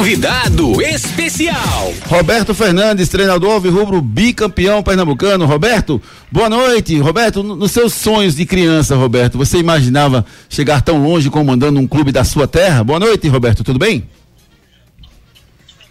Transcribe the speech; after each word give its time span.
Convidado 0.00 0.80
especial. 0.80 1.92
Roberto 2.06 2.54
Fernandes, 2.54 3.10
treinador 3.10 3.60
Rubro 3.60 4.00
bicampeão 4.00 4.82
pernambucano. 4.82 5.44
Roberto, 5.44 6.00
boa 6.32 6.48
noite. 6.48 6.98
Roberto, 6.98 7.42
nos 7.42 7.70
seus 7.70 7.92
sonhos 7.92 8.34
de 8.34 8.46
criança, 8.46 8.96
Roberto, 8.96 9.36
você 9.36 9.58
imaginava 9.58 10.24
chegar 10.48 10.80
tão 10.80 11.04
longe 11.04 11.28
comandando 11.28 11.78
um 11.78 11.86
clube 11.86 12.12
da 12.12 12.24
sua 12.24 12.48
terra? 12.48 12.82
Boa 12.82 12.98
noite, 12.98 13.28
Roberto, 13.28 13.62
tudo 13.62 13.78
bem? 13.78 14.08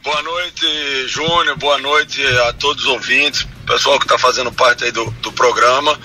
Boa 0.04 0.24
noite, 0.24 0.66
Júnior. 1.08 1.56
Boa 1.60 1.78
noite 1.78 2.20
a 2.50 2.54
todos 2.54 2.86
os 2.86 2.90
ouvintes, 2.90 3.46
pessoal 3.68 4.00
que 4.00 4.06
está 4.06 4.18
fazendo 4.18 4.52
parte 4.52 4.86
aí 4.86 4.92
do, 4.92 5.06
do 5.22 5.32
programa. 5.34 5.96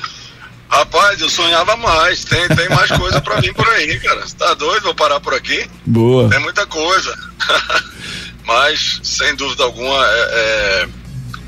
Rapaz, 0.75 1.21
eu 1.21 1.31
sonhava 1.31 1.77
mais. 1.77 2.25
Tem, 2.25 2.49
tem 2.49 2.69
mais 2.69 2.91
coisa 2.91 3.21
para 3.21 3.41
vir 3.41 3.55
por 3.55 3.69
aí, 3.69 4.01
cara. 4.01 4.27
Você 4.27 4.35
tá 4.35 4.55
doido? 4.55 4.83
Vou 4.83 4.95
parar 4.95 5.21
por 5.21 5.33
aqui? 5.33 5.71
Boa. 5.87 6.29
Tem 6.29 6.41
muita 6.41 6.67
coisa. 6.67 7.17
Mas, 8.45 9.01
sem 9.05 9.37
dúvida 9.37 9.63
alguma, 9.63 10.05
é, 10.05 10.89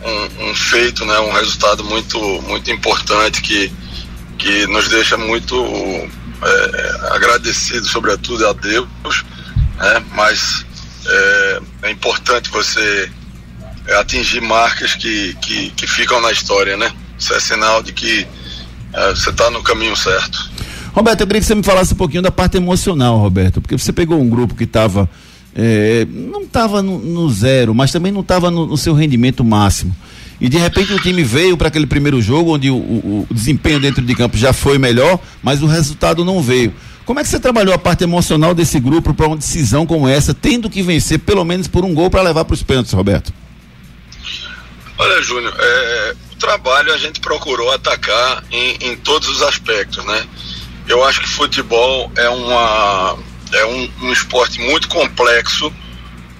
é 0.04 0.08
um, 0.08 0.50
um, 0.50 0.54
feito, 0.54 1.04
né? 1.04 1.18
Um 1.18 1.32
resultado 1.32 1.82
muito, 1.82 2.18
muito 2.42 2.70
importante 2.70 3.42
que, 3.42 3.72
que 4.38 4.64
nos 4.68 4.88
deixa 4.88 5.16
muito 5.16 5.56
é, 5.56 7.06
agradecidos, 7.10 7.90
sobretudo 7.90 8.46
a 8.46 8.52
Deus. 8.52 8.86
Né? 9.76 10.04
Mas 10.12 10.64
é, 11.04 11.60
é 11.82 11.90
importante 11.90 12.48
você 12.48 13.10
atingir 13.98 14.40
marcas 14.40 14.94
que, 14.94 15.34
que, 15.42 15.70
que 15.70 15.86
ficam 15.88 16.20
na 16.20 16.30
história, 16.30 16.76
né? 16.76 16.92
Isso 17.18 17.34
é 17.34 17.40
sinal 17.40 17.82
de 17.82 17.92
que 17.92 18.24
é, 18.96 19.10
você 19.10 19.30
está 19.30 19.50
no 19.50 19.62
caminho 19.62 19.94
certo. 19.94 20.50
Roberto, 20.92 21.20
eu 21.20 21.26
queria 21.26 21.40
que 21.40 21.46
você 21.46 21.54
me 21.54 21.62
falasse 21.62 21.92
um 21.92 21.96
pouquinho 21.96 22.22
da 22.22 22.30
parte 22.30 22.56
emocional, 22.56 23.18
Roberto, 23.18 23.60
porque 23.60 23.76
você 23.76 23.92
pegou 23.92 24.18
um 24.18 24.28
grupo 24.28 24.54
que 24.54 24.64
estava. 24.64 25.08
É, 25.54 26.06
não 26.10 26.42
estava 26.42 26.82
no, 26.82 26.98
no, 26.98 27.30
zero, 27.30 27.74
mas 27.74 27.92
também 27.92 28.10
não 28.10 28.22
estava 28.22 28.50
no, 28.50 28.66
no, 28.66 28.76
seu 28.76 28.94
rendimento 28.94 29.44
máximo. 29.44 29.94
E 30.40 30.48
de 30.48 30.58
repente 30.58 30.92
o 30.92 30.98
time 30.98 31.22
veio 31.22 31.56
para 31.56 31.68
aquele 31.68 31.86
primeiro 31.86 32.20
jogo, 32.20 32.54
onde 32.54 32.70
o, 32.70 32.76
o, 32.76 33.26
o, 33.30 33.34
desempenho 33.34 33.80
dentro 33.80 34.02
de 34.02 34.14
campo 34.14 34.36
já 34.36 34.52
foi 34.52 34.78
melhor, 34.78 35.18
mas 35.42 35.62
o 35.62 35.66
resultado 35.66 36.24
não 36.24 36.42
veio. 36.42 36.74
Como 37.06 37.20
é 37.20 37.22
que 37.22 37.28
você 37.28 37.38
trabalhou 37.38 37.74
a 37.74 37.78
parte 37.78 38.04
emocional 38.04 38.54
desse 38.54 38.80
grupo 38.80 39.14
para 39.14 39.26
uma 39.26 39.36
decisão 39.36 39.86
como 39.86 40.08
essa, 40.08 40.34
tendo 40.34 40.68
que 40.68 40.82
vencer 40.82 41.18
pelo 41.20 41.44
menos 41.44 41.68
por 41.68 41.84
um 41.84 41.94
gol 41.94 42.10
para 42.10 42.22
levar 42.22 42.44
para 42.44 42.54
os 42.54 42.62
pênaltis, 42.62 42.92
Roberto? 42.92 43.32
Olha, 44.98 45.22
Júnior, 45.22 45.54
é, 45.58 46.14
trabalho 46.36 46.92
a 46.92 46.98
gente 46.98 47.20
procurou 47.20 47.72
atacar 47.72 48.44
em, 48.50 48.76
em 48.80 48.96
todos 48.96 49.28
os 49.28 49.42
aspectos, 49.42 50.04
né? 50.04 50.26
Eu 50.88 51.04
acho 51.04 51.20
que 51.20 51.28
futebol 51.28 52.10
é, 52.16 52.28
uma, 52.28 53.18
é 53.52 53.66
um, 53.66 53.90
um 54.02 54.12
esporte 54.12 54.60
muito 54.60 54.88
complexo 54.88 55.72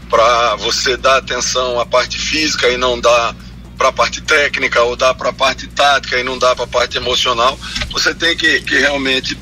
para 0.09 0.55
você 0.57 0.97
dar 0.97 1.17
atenção 1.17 1.81
à 1.81 1.87
parte 1.87 2.19
física 2.19 2.69
e 2.69 2.77
não 2.77 3.01
dar 3.01 3.35
para 3.77 3.89
a 3.89 3.93
parte 3.93 4.21
técnica 4.21 4.83
ou 4.83 4.97
dar 4.97 5.15
para 5.15 5.31
a 5.31 5.33
parte 5.33 5.67
tática 5.67 6.19
e 6.19 6.23
não 6.23 6.39
dar 6.39 6.55
para 6.55 6.65
a 6.65 6.69
parte 6.69 6.97
emocional. 6.97 7.59
Você 7.91 8.15
tem 8.15 8.37
que, 8.37 8.61
que 8.61 8.79
realmente 8.79 9.37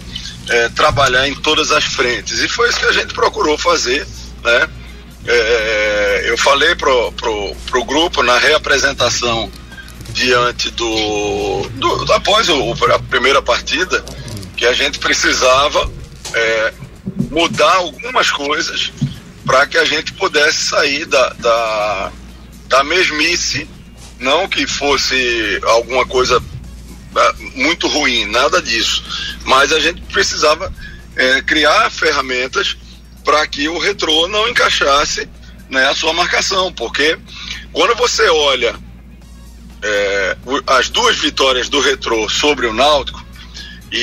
é, 0.49 0.69
trabalhar 0.71 1.29
em 1.29 1.35
todas 1.35 1.71
as 1.71 1.85
frentes 1.85 2.41
e 2.41 2.49
foi 2.49 2.69
isso 2.69 2.81
que 2.81 2.87
a 2.87 2.93
gente 2.93 3.15
procurou 3.15 3.57
fazer, 3.59 4.07
né? 4.43 4.69
É, 5.27 6.25
eu 6.27 6.37
falei 6.37 6.75
pro, 6.75 7.13
pro, 7.13 7.55
pro 7.67 7.85
grupo 7.85 8.23
na 8.23 8.39
reapresentação 8.39 9.51
diante 10.15 10.71
do, 10.71 11.69
do 11.71 12.13
após 12.13 12.49
o, 12.49 12.73
a 12.73 12.99
primeira 13.01 13.43
partida 13.43 14.03
que 14.57 14.65
a 14.65 14.73
gente 14.73 15.01
precisava 15.01 15.91
é, 16.33 16.75
mudar 17.31 17.75
algumas 17.75 18.31
coisas 18.31 18.93
para 19.45 19.67
que 19.67 19.77
a 19.77 19.85
gente 19.85 20.13
pudesse 20.13 20.67
sair 20.67 21.05
da, 21.05 21.31
da, 21.35 22.13
da 22.69 22.85
mesmice, 22.85 23.69
não 24.21 24.49
que 24.49 24.67
fosse 24.69 25.61
alguma 25.65 26.07
coisa 26.07 26.41
é, 27.17 27.33
muito 27.57 27.89
ruim, 27.89 28.25
nada 28.27 28.63
disso, 28.63 29.05
mas 29.45 29.73
a 29.73 29.81
gente 29.81 30.01
precisava 30.03 30.73
é, 31.17 31.43
criar 31.43 31.91
ferramentas 31.91 32.77
para 33.25 33.45
que 33.49 33.69
o 33.69 33.79
retrô 33.79 34.29
não 34.29 34.49
encaixasse 34.49 35.29
né, 35.69 35.89
a 35.89 35.95
sua 35.95 36.13
marcação, 36.13 36.73
porque 36.73 37.19
quando 37.73 37.97
você 37.97 38.29
olha 38.29 38.77
é, 39.85 40.37
as 40.67 40.89
duas 40.89 41.19
vitórias 41.19 41.69
do 41.69 41.79
Retrô 41.79 42.27
sobre 42.29 42.67
o 42.67 42.73
Náutico, 42.73 43.23
e, 43.93 43.97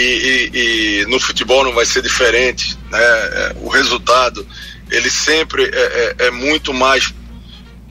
e, 0.54 1.02
e, 1.02 1.06
no 1.08 1.20
futebol 1.20 1.66
não 1.66 1.74
vai 1.74 1.86
ser 1.86 2.02
diferente, 2.02 2.78
né? 2.90 3.00
É, 3.02 3.56
o 3.60 3.68
resultado 3.68 4.48
ele 4.90 5.10
sempre 5.10 5.64
é, 5.66 6.16
é, 6.20 6.28
é, 6.28 6.32
muito 6.32 6.74
mais 6.74 7.14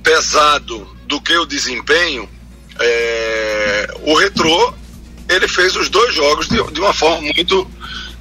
pesado 0.02 0.88
do 1.06 1.20
que 1.20 1.36
o 1.36 1.44
desempenho. 1.44 2.28
É, 2.78 3.94
o 4.02 4.14
Retrô 4.14 4.74
ele 5.28 5.46
fez 5.46 5.76
os 5.76 5.90
dois 5.90 6.14
jogos 6.14 6.48
de, 6.48 6.62
de 6.72 6.80
uma 6.80 6.94
forma 6.94 7.20
muito 7.20 7.70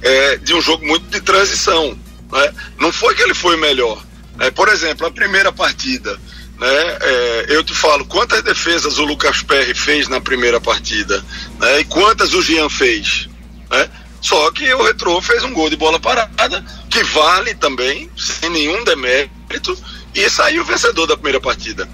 é, 0.02 0.36
de 0.36 0.52
um 0.52 0.60
jogo 0.60 0.84
muito 0.86 1.06
de 1.06 1.20
transição, 1.20 1.98
né? 2.32 2.54
Não 2.78 2.92
foi 2.92 3.14
que 3.14 3.22
ele 3.22 3.34
foi 3.34 3.56
melhor. 3.56 4.04
Né? 4.36 4.50
Por 4.50 4.68
exemplo, 4.68 5.06
a 5.06 5.10
primeira 5.10 5.52
partida 5.52 6.18
né? 6.60 6.98
É, 7.00 7.46
eu 7.48 7.64
te 7.64 7.74
falo 7.74 8.04
quantas 8.04 8.42
defesas 8.42 8.98
o 8.98 9.04
Lucas 9.04 9.42
Perry 9.42 9.74
fez 9.74 10.08
na 10.08 10.20
primeira 10.20 10.60
partida, 10.60 11.24
né? 11.58 11.80
E 11.80 11.84
quantas 11.84 12.34
o 12.34 12.42
Jean 12.42 12.68
fez, 12.68 13.28
né? 13.70 13.90
Só 14.20 14.50
que 14.50 14.72
o 14.74 14.82
Retrô 14.82 15.22
fez 15.22 15.42
um 15.42 15.54
gol 15.54 15.70
de 15.70 15.76
bola 15.76 15.98
parada, 15.98 16.62
que 16.90 17.02
vale 17.02 17.54
também, 17.54 18.10
sem 18.14 18.50
nenhum 18.50 18.84
demérito, 18.84 19.76
e 20.14 20.28
saiu 20.28 20.62
vencedor 20.62 21.06
da 21.06 21.16
primeira 21.16 21.40
partida. 21.40 21.88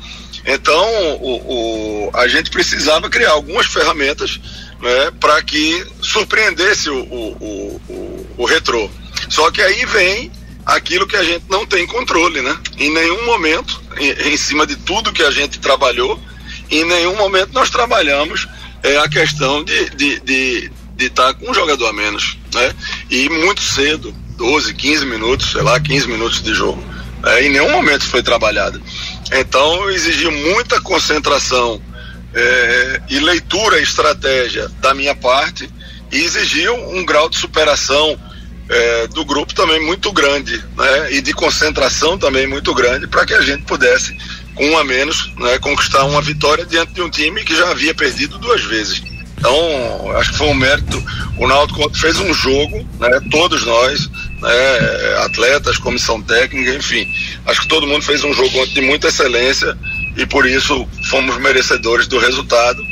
Então, 0.45 0.85
o, 1.21 2.09
o 2.09 2.11
a 2.13 2.27
gente 2.27 2.51
precisava 2.51 3.09
criar 3.09 3.31
algumas 3.31 3.67
ferramentas 3.67 4.41
né, 4.81 5.13
para 5.21 5.41
que 5.43 5.87
surpreendesse 6.03 6.91
o, 6.91 6.99
o, 7.05 7.81
o, 7.89 8.27
o 8.39 8.45
Retrô. 8.45 8.91
Só 9.29 9.51
que 9.53 9.63
aí 9.63 9.85
vem 9.87 10.33
aquilo 10.67 11.07
que 11.07 11.15
a 11.15 11.23
gente 11.23 11.45
não 11.49 11.65
tem 11.65 11.87
controle, 11.87 12.43
né? 12.43 12.59
Em 12.77 12.93
nenhum 12.93 13.25
momento, 13.25 13.81
em, 13.97 14.33
em 14.33 14.37
cima 14.37 14.67
de 14.67 14.75
tudo 14.75 15.13
que 15.13 15.23
a 15.23 15.31
gente 15.31 15.61
trabalhou, 15.61 16.21
em 16.69 16.85
nenhum 16.85 17.15
momento 17.17 17.53
nós 17.53 17.71
trabalhamos 17.71 18.49
é, 18.83 18.99
a 18.99 19.09
questão 19.09 19.63
de 19.63 19.73
estar 19.73 19.97
de, 19.97 20.21
de, 20.21 20.71
de 20.97 21.11
tá 21.11 21.33
com 21.33 21.51
um 21.51 21.55
jogador 21.55 21.87
a 21.87 21.93
menos, 21.93 22.37
né? 22.53 22.75
E 23.09 23.29
muito 23.29 23.63
cedo, 23.63 24.13
12, 24.37 24.75
15 24.75 25.07
minutos, 25.07 25.53
sei 25.53 25.63
lá, 25.63 25.79
15 25.79 26.09
minutos 26.09 26.43
de 26.43 26.53
jogo. 26.53 26.83
É, 27.25 27.45
em 27.45 27.51
nenhum 27.51 27.71
momento 27.71 28.05
foi 28.05 28.23
trabalhado. 28.23 28.83
Então 29.33 29.89
exigiu 29.91 30.33
muita 30.33 30.81
concentração 30.81 31.81
é, 32.35 33.01
e 33.09 33.21
leitura 33.21 33.81
estratégia 33.81 34.69
da 34.81 34.93
minha 34.93 35.15
parte 35.15 35.71
e 36.11 36.19
exigiu 36.19 36.75
um 36.91 37.05
grau 37.05 37.29
de 37.29 37.37
superação 37.37 38.19
é, 38.69 39.07
do 39.09 39.25
grupo 39.25 39.55
também 39.55 39.81
muito 39.85 40.13
grande, 40.13 40.63
né? 40.77 41.13
E 41.13 41.21
de 41.21 41.33
concentração 41.33 42.19
também 42.19 42.47
muito 42.47 42.75
grande 42.75 43.07
para 43.07 43.25
que 43.25 43.35
a 43.35 43.41
gente 43.41 43.63
pudesse, 43.63 44.17
com 44.55 44.67
um 44.71 44.79
a 44.79 44.85
menos, 44.85 45.33
né, 45.37 45.59
conquistar 45.59 46.05
uma 46.05 46.21
vitória 46.21 46.65
diante 46.65 46.93
de 46.93 47.03
um 47.03 47.11
time 47.11 47.45
que 47.45 47.55
já 47.55 47.71
havia 47.71 47.95
perdido 47.95 48.39
duas 48.39 48.63
vezes. 48.63 49.03
Então, 49.39 50.13
acho 50.17 50.33
que 50.33 50.39
foi 50.39 50.49
um 50.49 50.55
mérito. 50.55 51.03
O 51.37 51.47
Náutico 51.47 51.95
fez 51.95 52.19
um 52.19 52.33
jogo, 52.33 52.79
né? 52.99 53.21
Todos 53.31 53.65
nós, 53.65 54.11
né? 54.41 55.19
Atletas, 55.25 55.79
comissão 55.79 56.21
técnica, 56.23 56.75
enfim. 56.75 57.07
Acho 57.47 57.61
que 57.61 57.69
todo 57.69 57.87
mundo 57.87 58.03
fez 58.03 58.25
um 58.25 58.33
jogo 58.33 58.67
de 58.67 58.81
muita 58.81 59.09
excelência 59.09 59.77
e 60.17 60.25
por 60.27 60.47
isso 60.47 60.89
fomos 61.11 61.37
merecedores 61.37 62.07
do 62.07 62.19
resultado. 62.19 62.83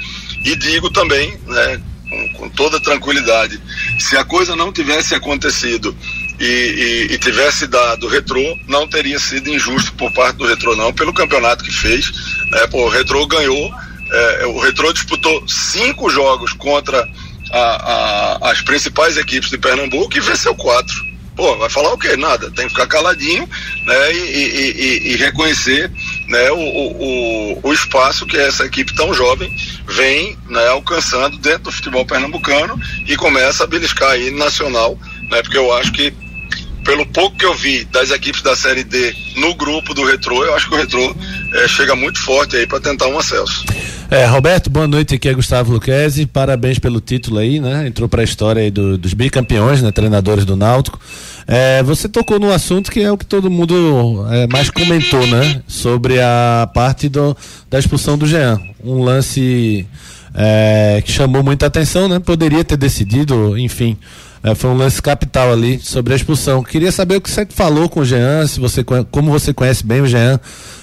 E 0.44 0.54
digo 0.54 0.90
também, 0.90 1.36
né? 1.46 1.80
com, 2.14 2.28
com 2.34 2.48
toda 2.50 2.80
tranquilidade. 2.80 3.60
Se 3.98 4.16
a 4.16 4.24
coisa 4.24 4.56
não 4.56 4.72
tivesse 4.72 5.14
acontecido 5.14 5.96
e, 6.38 6.44
e, 6.44 7.14
e, 7.14 7.18
tivesse 7.18 7.66
dado 7.66 8.08
retrô, 8.08 8.58
não 8.66 8.88
teria 8.88 9.18
sido 9.18 9.48
injusto 9.48 9.92
por 9.92 10.12
parte 10.12 10.36
do 10.36 10.46
retrô, 10.46 10.74
não, 10.74 10.92
pelo 10.92 11.12
campeonato 11.12 11.64
que 11.64 11.72
fez. 11.72 12.10
Né? 12.50 12.66
Pô, 12.68 12.86
o 12.86 12.88
retrô 12.88 13.26
ganhou, 13.26 13.72
é, 14.10 14.46
o 14.46 14.58
retrô 14.58 14.92
disputou 14.92 15.46
cinco 15.48 16.10
jogos 16.10 16.52
contra 16.52 17.08
a, 17.52 17.58
a, 18.42 18.50
as 18.50 18.60
principais 18.62 19.16
equipes 19.16 19.50
de 19.50 19.58
Pernambuco 19.58 20.16
e 20.16 20.20
venceu 20.20 20.54
quatro. 20.54 20.94
Pô, 21.36 21.56
vai 21.56 21.68
falar 21.68 21.92
o 21.92 21.98
quê? 21.98 22.16
Nada. 22.16 22.50
Tem 22.50 22.66
que 22.66 22.74
ficar 22.74 22.86
caladinho 22.86 23.48
né, 23.86 24.12
e, 24.12 25.12
e 25.12 25.16
reconhecer 25.16 25.90
né, 26.28 26.50
o, 26.50 26.58
o, 26.58 27.60
o 27.62 27.72
espaço 27.72 28.26
que 28.26 28.36
essa 28.36 28.64
equipe 28.64 28.94
tão 28.94 29.12
jovem 29.12 29.54
vem 29.88 30.36
né, 30.48 30.66
alcançando 30.68 31.36
dentro 31.38 31.64
do 31.64 31.72
futebol 31.72 32.04
pernambucano 32.04 32.78
e 33.06 33.16
começa 33.16 33.64
a 33.64 33.66
beliscar 33.66 34.10
aí 34.10 34.30
nacional, 34.30 34.98
né, 35.30 35.42
porque 35.42 35.58
eu 35.58 35.72
acho 35.74 35.92
que 35.92 36.12
pelo 36.84 37.06
pouco 37.06 37.36
que 37.36 37.46
eu 37.46 37.54
vi 37.54 37.84
das 37.86 38.10
equipes 38.10 38.42
da 38.42 38.54
Série 38.54 38.84
D 38.84 39.14
no 39.36 39.54
grupo 39.54 39.94
do 39.94 40.04
Retrô, 40.04 40.44
eu 40.44 40.54
acho 40.54 40.68
que 40.68 40.74
o 40.74 40.78
Retrô 40.78 41.16
é, 41.54 41.66
chega 41.66 41.96
muito 41.96 42.20
forte 42.20 42.56
aí 42.56 42.66
para 42.66 42.78
tentar 42.78 43.06
um 43.08 43.18
acesso. 43.18 43.64
É, 44.10 44.26
Roberto, 44.26 44.68
boa 44.68 44.86
noite, 44.86 45.14
aqui 45.14 45.28
é 45.28 45.34
Gustavo 45.34 45.72
Luquezzi, 45.72 46.26
parabéns 46.26 46.78
pelo 46.78 47.00
título 47.00 47.38
aí, 47.38 47.58
né? 47.58 47.86
Entrou 47.86 48.08
para 48.08 48.20
a 48.20 48.24
história 48.24 48.62
aí 48.62 48.70
do, 48.70 48.98
dos 48.98 49.14
bicampeões, 49.14 49.80
né? 49.80 49.90
Treinadores 49.90 50.44
do 50.44 50.54
Náutico. 50.54 51.00
É, 51.46 51.82
você 51.82 52.08
tocou 52.08 52.38
no 52.38 52.50
assunto 52.50 52.90
que 52.90 53.00
é 53.00 53.12
o 53.12 53.18
que 53.18 53.26
todo 53.26 53.50
mundo 53.50 54.26
é, 54.30 54.46
mais 54.46 54.70
comentou, 54.70 55.26
né? 55.26 55.62
Sobre 55.66 56.20
a 56.20 56.68
parte 56.72 57.08
do, 57.08 57.36
da 57.70 57.78
expulsão 57.78 58.16
do 58.16 58.26
Jean. 58.26 58.60
Um 58.82 59.02
lance 59.02 59.86
é, 60.34 61.02
que 61.04 61.12
chamou 61.12 61.42
muita 61.42 61.66
atenção, 61.66 62.08
né? 62.08 62.18
Poderia 62.18 62.64
ter 62.64 62.76
decidido, 62.76 63.58
enfim. 63.58 63.96
É, 64.42 64.54
foi 64.54 64.70
um 64.70 64.76
lance 64.76 65.00
capital 65.00 65.52
ali 65.52 65.78
sobre 65.78 66.12
a 66.12 66.16
expulsão. 66.16 66.62
Queria 66.62 66.92
saber 66.92 67.16
o 67.16 67.20
que 67.20 67.30
você 67.30 67.46
falou 67.48 67.88
com 67.88 68.00
o 68.00 68.04
Jean, 68.04 68.46
se 68.46 68.58
você, 68.60 68.82
como 68.84 69.30
você 69.30 69.54
conhece 69.54 69.86
bem 69.86 70.00
o 70.00 70.06
Jean, 70.06 70.38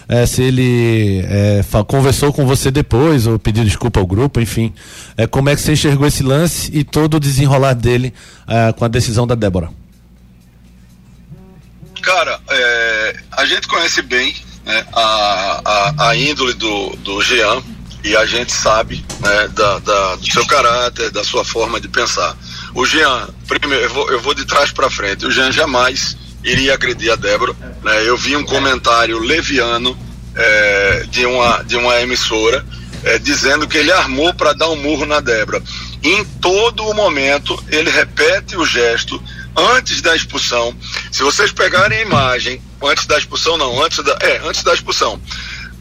é, 0.07 0.25
se 0.25 0.41
ele 0.41 1.23
é, 1.25 1.61
conversou 1.87 2.33
com 2.33 2.45
você 2.45 2.69
depois 2.71 3.27
ou 3.27 3.37
pediu 3.37 3.63
desculpa 3.63 3.99
ao 3.99 4.05
grupo, 4.05 4.39
enfim. 4.39 4.73
Como 5.29 5.49
é 5.49 5.55
que 5.55 5.61
você 5.61 5.73
enxergou 5.73 6.07
esse 6.07 6.23
lance 6.23 6.71
e 6.73 6.83
todo 6.83 7.15
o 7.15 7.19
desenrolar 7.19 7.73
dele 7.73 8.13
com 8.77 8.83
a 8.83 8.87
decisão 8.87 9.25
da 9.25 9.35
Débora? 9.35 9.80
Cara, 12.01 12.39
é, 12.49 13.15
a 13.31 13.45
gente 13.45 13.67
conhece 13.67 14.01
bem 14.01 14.35
né, 14.65 14.85
a, 14.93 15.61
a, 15.65 16.09
a 16.09 16.15
índole 16.15 16.53
do, 16.53 16.95
do 16.97 17.21
Jean 17.21 17.61
e 18.03 18.15
a 18.15 18.25
gente 18.25 18.51
sabe 18.51 19.05
né, 19.19 19.47
da, 19.49 19.79
da, 19.79 20.15
do 20.15 20.31
seu 20.31 20.45
caráter, 20.45 21.11
da 21.11 21.23
sua 21.23 21.45
forma 21.45 21.79
de 21.79 21.87
pensar. 21.87 22.35
O 22.73 22.85
Jean, 22.85 23.29
primeiro, 23.47 23.85
eu 23.85 23.89
vou, 23.89 24.09
eu 24.11 24.19
vou 24.19 24.33
de 24.33 24.45
trás 24.45 24.71
para 24.71 24.89
frente, 24.89 25.25
o 25.25 25.31
Jean 25.31 25.51
jamais 25.51 26.17
iria 26.43 26.73
agredir 26.73 27.11
a 27.11 27.15
Débora. 27.15 27.53
Né? 27.83 28.07
Eu 28.07 28.17
vi 28.17 28.35
um 28.35 28.43
comentário 28.43 29.19
leviano 29.19 29.97
é, 30.35 31.05
de, 31.09 31.25
uma, 31.25 31.63
de 31.63 31.75
uma 31.75 31.99
emissora 32.01 32.65
é, 33.03 33.19
dizendo 33.19 33.67
que 33.67 33.77
ele 33.77 33.91
armou 33.91 34.33
para 34.33 34.53
dar 34.53 34.69
um 34.69 34.75
murro 34.75 35.05
na 35.05 35.19
Débora. 35.19 35.61
Em 36.03 36.23
todo 36.23 36.83
o 36.83 36.93
momento, 36.93 37.61
ele 37.69 37.89
repete 37.89 38.55
o 38.55 38.65
gesto 38.65 39.21
antes 39.55 40.01
da 40.01 40.15
expulsão. 40.15 40.75
Se 41.11 41.23
vocês 41.23 41.51
pegarem 41.51 41.99
a 41.99 42.01
imagem, 42.01 42.61
antes 42.83 43.05
da 43.05 43.17
expulsão, 43.17 43.57
não, 43.57 43.83
antes 43.83 44.03
da, 44.03 44.17
é, 44.21 44.37
antes 44.43 44.63
da 44.63 44.73
expulsão. 44.73 45.21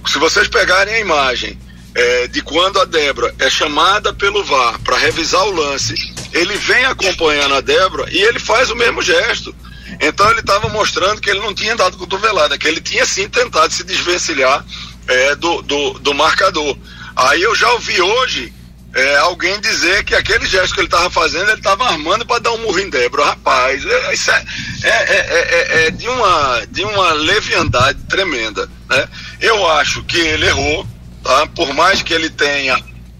Se 0.06 0.18
vocês 0.18 0.48
pegarem 0.48 0.94
a 0.94 1.00
imagem 1.00 1.58
é, 1.94 2.28
de 2.28 2.42
quando 2.42 2.80
a 2.80 2.84
Débora 2.84 3.34
é 3.38 3.50
chamada 3.50 4.12
pelo 4.12 4.44
VAR 4.44 4.78
para 4.80 4.96
revisar 4.96 5.44
o 5.44 5.52
lance, 5.52 5.94
ele 6.32 6.56
vem 6.56 6.84
acompanhando 6.84 7.54
a 7.54 7.60
Débora 7.60 8.08
e 8.10 8.18
ele 8.18 8.38
faz 8.38 8.70
o 8.70 8.76
mesmo 8.76 9.02
gesto. 9.02 9.54
Então 10.00 10.30
ele 10.30 10.40
estava 10.40 10.68
mostrando 10.68 11.20
que 11.20 11.28
ele 11.28 11.40
não 11.40 11.54
tinha 11.54 11.76
dado 11.76 11.96
cotovelada, 11.96 12.56
que 12.56 12.66
ele 12.66 12.80
tinha 12.80 13.04
sim 13.04 13.28
tentado 13.28 13.72
se 13.72 13.84
desvencilhar 13.84 14.64
é, 15.06 15.34
do, 15.34 15.62
do, 15.62 15.98
do, 15.98 16.14
marcador. 16.14 16.76
Aí 17.16 17.42
eu 17.42 17.54
já 17.54 17.70
ouvi 17.72 18.00
hoje 18.00 18.52
é, 18.94 19.16
alguém 19.18 19.60
dizer 19.60 20.04
que 20.04 20.14
aquele 20.14 20.46
gesto 20.46 20.74
que 20.74 20.80
ele 20.80 20.86
estava 20.86 21.10
fazendo, 21.10 21.50
ele 21.50 21.58
estava 21.58 21.84
armando 21.86 22.26
para 22.26 22.40
dar 22.40 22.52
um 22.52 22.58
murro 22.58 22.78
em 22.78 22.90
Débora. 22.90 23.24
Rapaz, 23.24 23.84
é, 23.84 24.14
isso 24.14 24.30
é, 24.30 24.44
é, 24.82 25.86
é, 25.86 25.90
de, 25.90 26.08
uma, 26.08 26.66
de 26.70 26.84
uma 26.84 27.12
leviandade 27.12 27.98
tremenda. 28.08 28.68
Né? 28.88 29.08
Eu 29.40 29.66
acho 29.70 30.02
que 30.04 30.18
ele 30.18 30.46
errou 30.46 30.86
Tá? 31.22 31.46
Por 31.48 31.72
mais 31.74 32.02
que 32.02 32.12
ele 32.12 32.30
tenha 32.30 32.78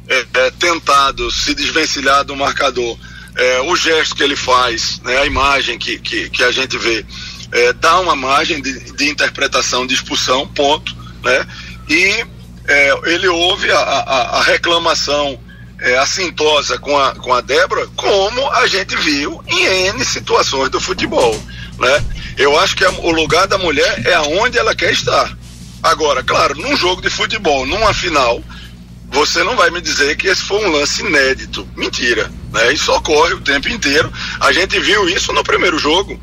é, 0.09 0.27
é, 0.35 0.51
tentado 0.53 1.31
se 1.31 1.55
desvencilhar 1.55 2.25
do 2.25 2.35
marcador, 2.35 2.99
é, 3.37 3.61
o 3.61 3.77
gesto 3.77 4.15
que 4.15 4.23
ele 4.23 4.37
faz, 4.37 5.01
né, 5.05 5.19
a 5.19 5.27
imagem 5.27 5.79
que, 5.79 5.99
que, 5.99 6.31
que 6.31 6.43
a 6.43 6.51
gente 6.51 6.77
vê, 6.79 7.05
é, 7.53 7.73
dá 7.75 8.01
uma 8.01 8.17
margem 8.17 8.61
de, 8.61 8.93
de, 8.93 9.09
interpretação 9.09 9.87
de 9.87 9.95
expulsão, 9.95 10.47
ponto. 10.47 10.97
Né? 11.23 11.47
E 11.89 12.27
é, 12.67 13.01
ele 13.05 13.29
ouve 13.29 13.71
a, 13.71 13.79
a, 13.79 14.39
a 14.39 14.43
reclamação 14.43 15.39
é, 15.81 15.99
assintosa 15.99 16.79
com 16.79 16.97
a, 16.99 17.15
com 17.15 17.33
a 17.33 17.41
Débora, 17.41 17.87
como 17.97 18.51
a 18.53 18.67
gente 18.67 18.97
viu 18.97 19.43
em 19.47 19.65
N 19.89 20.05
situações 20.05 20.71
do 20.71 20.81
futebol. 20.81 21.35
Né? 21.79 22.05
Eu 22.37 22.59
acho 22.59 22.77
que 22.77 22.85
a, 22.85 22.91
o 22.91 23.11
lugar 23.11 23.47
da 23.47 23.59
mulher 23.59 24.03
é 24.07 24.15
aonde 24.15 24.59
ela 24.59 24.75
quer 24.75 24.93
estar. 24.93 25.37
Agora, 25.83 26.23
claro, 26.23 26.55
num 26.57 26.77
jogo 26.77 27.01
de 27.01 27.09
futebol, 27.09 27.65
numa 27.67 27.95
final, 27.95 28.43
você 29.11 29.43
não 29.43 29.57
vai 29.57 29.71
me 29.71 29.81
dizer 29.81 30.17
que 30.17 30.29
esse 30.29 30.43
foi 30.43 30.65
um 30.65 30.71
lance 30.71 31.03
inédito. 31.03 31.67
Mentira. 31.77 32.31
Né? 32.53 32.73
Isso 32.73 32.93
ocorre 32.93 33.35
o 33.35 33.41
tempo 33.41 33.69
inteiro. 33.69 34.13
A 34.41 34.53
gente 34.53 34.79
viu 34.79 35.09
isso 35.09 35.33
no 35.33 35.43
primeiro 35.43 35.79
jogo. 35.79 36.21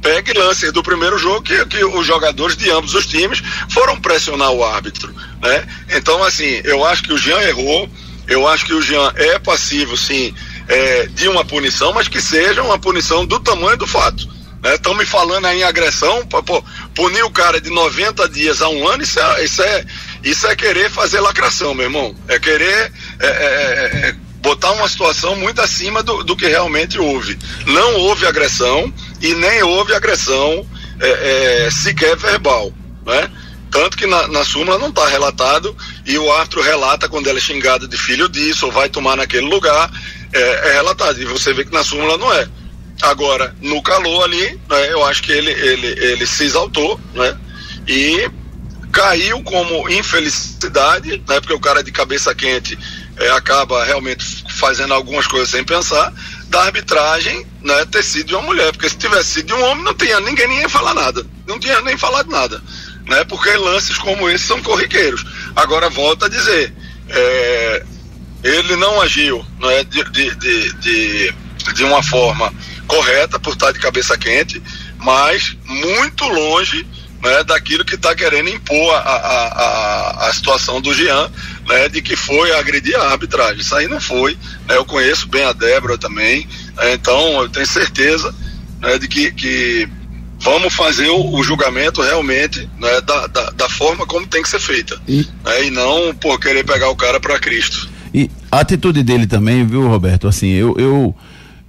Pegue 0.00 0.32
lances 0.32 0.72
do 0.72 0.82
primeiro 0.82 1.18
jogo 1.18 1.42
que, 1.42 1.66
que 1.66 1.84
os 1.84 2.06
jogadores 2.06 2.56
de 2.56 2.70
ambos 2.70 2.94
os 2.94 3.06
times 3.06 3.42
foram 3.70 4.00
pressionar 4.00 4.50
o 4.50 4.64
árbitro. 4.64 5.14
Né? 5.42 5.66
Então, 5.90 6.22
assim, 6.22 6.60
eu 6.64 6.84
acho 6.84 7.02
que 7.02 7.12
o 7.12 7.18
Jean 7.18 7.40
errou. 7.40 7.88
Eu 8.30 8.46
acho 8.46 8.64
que 8.64 8.72
o 8.72 8.80
Jean 8.80 9.12
é 9.16 9.40
passivo, 9.40 9.96
sim, 9.96 10.32
é, 10.68 11.06
de 11.08 11.28
uma 11.28 11.44
punição, 11.44 11.92
mas 11.92 12.06
que 12.06 12.22
seja 12.22 12.62
uma 12.62 12.78
punição 12.78 13.26
do 13.26 13.40
tamanho 13.40 13.76
do 13.76 13.88
fato. 13.88 14.26
Estão 14.62 14.92
né? 14.92 15.00
me 15.00 15.06
falando 15.06 15.46
aí 15.46 15.60
em 15.60 15.64
agressão, 15.64 16.24
pô, 16.26 16.62
punir 16.94 17.24
o 17.24 17.30
cara 17.30 17.60
de 17.60 17.70
90 17.70 18.28
dias 18.28 18.62
a 18.62 18.68
um 18.68 18.86
ano, 18.86 19.02
isso 19.02 19.18
é, 19.18 19.44
isso 19.44 19.62
é, 19.62 19.84
isso 20.22 20.46
é 20.46 20.54
querer 20.54 20.88
fazer 20.88 21.18
lacração, 21.18 21.74
meu 21.74 21.86
irmão. 21.86 22.14
É 22.28 22.38
querer 22.38 22.92
é, 23.18 23.26
é, 23.26 23.28
é, 23.28 24.08
é 24.10 24.16
botar 24.40 24.70
uma 24.72 24.88
situação 24.88 25.34
muito 25.34 25.60
acima 25.60 26.00
do, 26.00 26.22
do, 26.22 26.36
que 26.36 26.46
realmente 26.46 27.00
houve. 27.00 27.36
Não 27.66 27.96
houve 27.96 28.26
agressão 28.26 28.92
e 29.20 29.34
nem 29.34 29.62
houve 29.64 29.92
agressão 29.92 30.64
sequer 31.70 32.16
verbal. 32.16 32.72
Né? 33.04 33.28
Tanto 33.70 33.96
que 33.96 34.06
na, 34.06 34.28
na 34.28 34.44
súmula 34.44 34.78
não 34.78 34.88
está 34.88 35.06
relatado 35.08 35.76
e 36.10 36.18
o 36.18 36.32
árbitro 36.32 36.60
relata 36.60 37.08
quando 37.08 37.28
ela 37.28 37.38
é 37.38 37.40
xingada 37.40 37.86
de 37.86 37.96
filho 37.96 38.28
disso 38.28 38.66
ou 38.66 38.72
vai 38.72 38.88
tomar 38.88 39.16
naquele 39.16 39.46
lugar, 39.46 39.88
é, 40.32 40.72
relatado. 40.72 41.20
E 41.20 41.24
você 41.24 41.52
vê 41.52 41.64
que 41.64 41.72
na 41.72 41.84
súmula 41.84 42.18
não 42.18 42.32
é. 42.32 42.48
Agora, 43.02 43.54
no 43.60 43.80
calor 43.80 44.24
ali, 44.24 44.60
né, 44.68 44.92
eu 44.92 45.04
acho 45.04 45.22
que 45.22 45.30
ele, 45.30 45.50
ele, 45.50 45.86
ele 45.86 46.26
se 46.26 46.44
exaltou, 46.44 47.00
né? 47.14 47.36
E 47.86 48.30
caiu 48.90 49.42
como 49.44 49.88
infelicidade, 49.88 51.22
né? 51.28 51.40
Porque 51.40 51.54
o 51.54 51.60
cara 51.60 51.82
de 51.82 51.92
cabeça 51.92 52.34
quente 52.34 52.76
é, 53.16 53.30
acaba 53.30 53.84
realmente 53.84 54.24
fazendo 54.56 54.92
algumas 54.92 55.26
coisas 55.26 55.48
sem 55.48 55.62
pensar, 55.62 56.12
da 56.48 56.64
arbitragem 56.64 57.46
né, 57.62 57.84
ter 57.86 58.02
sido 58.02 58.28
de 58.28 58.34
uma 58.34 58.42
mulher. 58.42 58.72
Porque 58.72 58.88
se 58.88 58.96
tivesse 58.96 59.34
sido 59.34 59.46
de 59.46 59.54
um 59.54 59.64
homem, 59.64 59.84
não 59.84 59.94
tinha 59.94 60.18
ninguém 60.20 60.48
nem 60.48 60.68
falar 60.68 60.94
nada. 60.94 61.24
Não 61.46 61.58
tinha 61.58 61.80
nem 61.82 61.96
falado 61.96 62.28
nada. 62.28 62.60
Né? 63.06 63.24
Porque 63.24 63.50
lances 63.50 63.96
como 63.98 64.28
esse 64.28 64.44
são 64.44 64.62
corriqueiros. 64.62 65.24
Agora, 65.54 65.88
volta 65.88 66.26
a 66.26 66.28
dizer, 66.28 66.72
é, 67.08 67.84
ele 68.42 68.76
não 68.76 69.00
agiu 69.00 69.44
né, 69.58 69.84
de, 69.84 70.04
de, 70.04 70.34
de, 70.36 70.72
de, 70.74 71.34
de 71.74 71.84
uma 71.84 72.02
forma 72.02 72.52
correta 72.86 73.38
por 73.38 73.52
estar 73.52 73.72
de 73.72 73.78
cabeça 73.78 74.16
quente, 74.16 74.62
mas 74.98 75.56
muito 75.64 76.24
longe 76.24 76.86
né, 77.22 77.44
daquilo 77.44 77.84
que 77.84 77.94
está 77.94 78.14
querendo 78.14 78.48
impor 78.48 78.94
a, 78.94 78.98
a, 78.98 79.46
a, 79.46 80.28
a, 80.28 80.32
situação 80.32 80.80
do 80.80 80.94
Jean, 80.94 81.30
né, 81.66 81.88
de 81.88 82.00
que 82.00 82.16
foi 82.16 82.52
agredir 82.52 82.96
a 82.96 83.10
arbitragem. 83.10 83.60
Isso 83.60 83.74
aí 83.74 83.86
não 83.86 84.00
foi. 84.00 84.38
Né, 84.66 84.76
eu 84.76 84.84
conheço 84.84 85.28
bem 85.28 85.44
a 85.44 85.52
Débora 85.52 85.98
também, 85.98 86.48
né, 86.76 86.94
então 86.94 87.42
eu 87.42 87.48
tenho 87.48 87.66
certeza 87.66 88.34
né, 88.80 88.98
de 88.98 89.06
que, 89.06 89.32
que 89.32 89.88
vamos 90.40 90.74
fazer 90.74 91.08
o, 91.08 91.34
o 91.34 91.42
julgamento 91.42 92.00
realmente 92.02 92.68
né, 92.78 93.00
da, 93.02 93.26
da, 93.26 93.50
da, 93.50 93.68
forma 93.68 94.06
como 94.06 94.26
tem 94.26 94.42
que 94.42 94.48
ser 94.48 94.60
feita. 94.60 95.00
E, 95.06 95.26
né, 95.44 95.66
e 95.66 95.70
não 95.70 96.14
por 96.14 96.38
querer 96.40 96.64
pegar 96.64 96.88
o 96.90 96.96
cara 96.96 97.20
para 97.20 97.38
Cristo. 97.38 97.88
E 98.12 98.30
a 98.50 98.60
atitude 98.60 99.02
dele 99.02 99.26
também, 99.26 99.64
viu, 99.64 99.86
Roberto? 99.86 100.26
Assim, 100.26 100.48
eu, 100.48 100.74
eu 100.78 101.14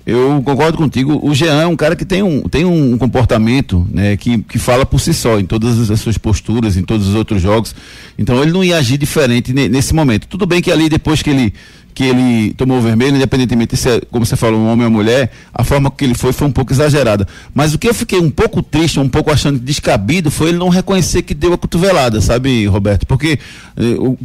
eu 0.06 0.42
concordo 0.44 0.78
contigo. 0.78 1.20
O 1.24 1.34
Jean 1.34 1.62
é 1.62 1.68
um 1.68 1.76
cara 1.76 1.96
que 1.96 2.04
tem 2.04 2.24
um, 2.24 2.42
tem 2.42 2.66
um 2.66 2.98
comportamento 2.98 3.88
né, 3.92 4.18
que, 4.18 4.40
que 4.40 4.58
fala 4.58 4.86
por 4.86 5.00
si 5.00 5.14
só, 5.14 5.40
em 5.40 5.46
todas 5.46 5.92
as 5.92 6.00
suas 6.00 6.18
posturas, 6.18 6.76
em 6.76 6.84
todos 6.84 7.08
os 7.08 7.16
outros 7.16 7.42
jogos. 7.42 7.76
Então 8.18 8.42
ele 8.42 8.52
não 8.52 8.64
ia 8.64 8.78
agir 8.78 8.98
diferente 8.98 9.54
nesse 9.54 9.94
momento. 9.94 10.28
Tudo 10.28 10.46
bem 10.46 10.62
que 10.62 10.72
ali, 10.72 10.90
depois 10.90 11.22
que 11.22 11.30
ele 11.30 11.54
que 11.94 12.04
ele 12.04 12.54
tomou 12.54 12.78
o 12.78 12.82
vermelho, 12.82 13.16
independentemente 13.16 13.76
se 13.76 13.90
é, 13.90 14.02
como 14.12 14.26
você 14.26 14.36
falou, 14.36 14.60
um 14.60 14.72
homem 14.72 14.86
ou 14.86 14.92
mulher, 14.92 15.32
a 15.54 15.64
forma 15.64 15.92
que 15.92 16.04
ele 16.04 16.14
foi 16.14 16.32
foi 16.32 16.48
um 16.48 16.52
pouco 16.52 16.72
exagerada. 16.72 17.28
Mas 17.54 17.74
o 17.74 17.78
que 17.78 17.88
eu 17.88 17.94
fiquei 17.94 18.20
um 18.20 18.30
pouco 18.30 18.62
triste, 18.62 19.00
um 19.00 19.10
pouco 19.10 19.32
achando 19.32 19.60
descabido, 19.60 20.32
foi 20.32 20.50
ele 20.50 20.58
não 20.58 20.70
reconhecer 20.70 21.22
que 21.22 21.34
deu 21.34 21.54
a 21.54 21.58
cotovelada, 21.58 22.22
sabe, 22.22 22.66
Roberto? 22.66 23.06
Porque 23.06 23.40
eh, 23.78 23.96
o, 23.98 24.18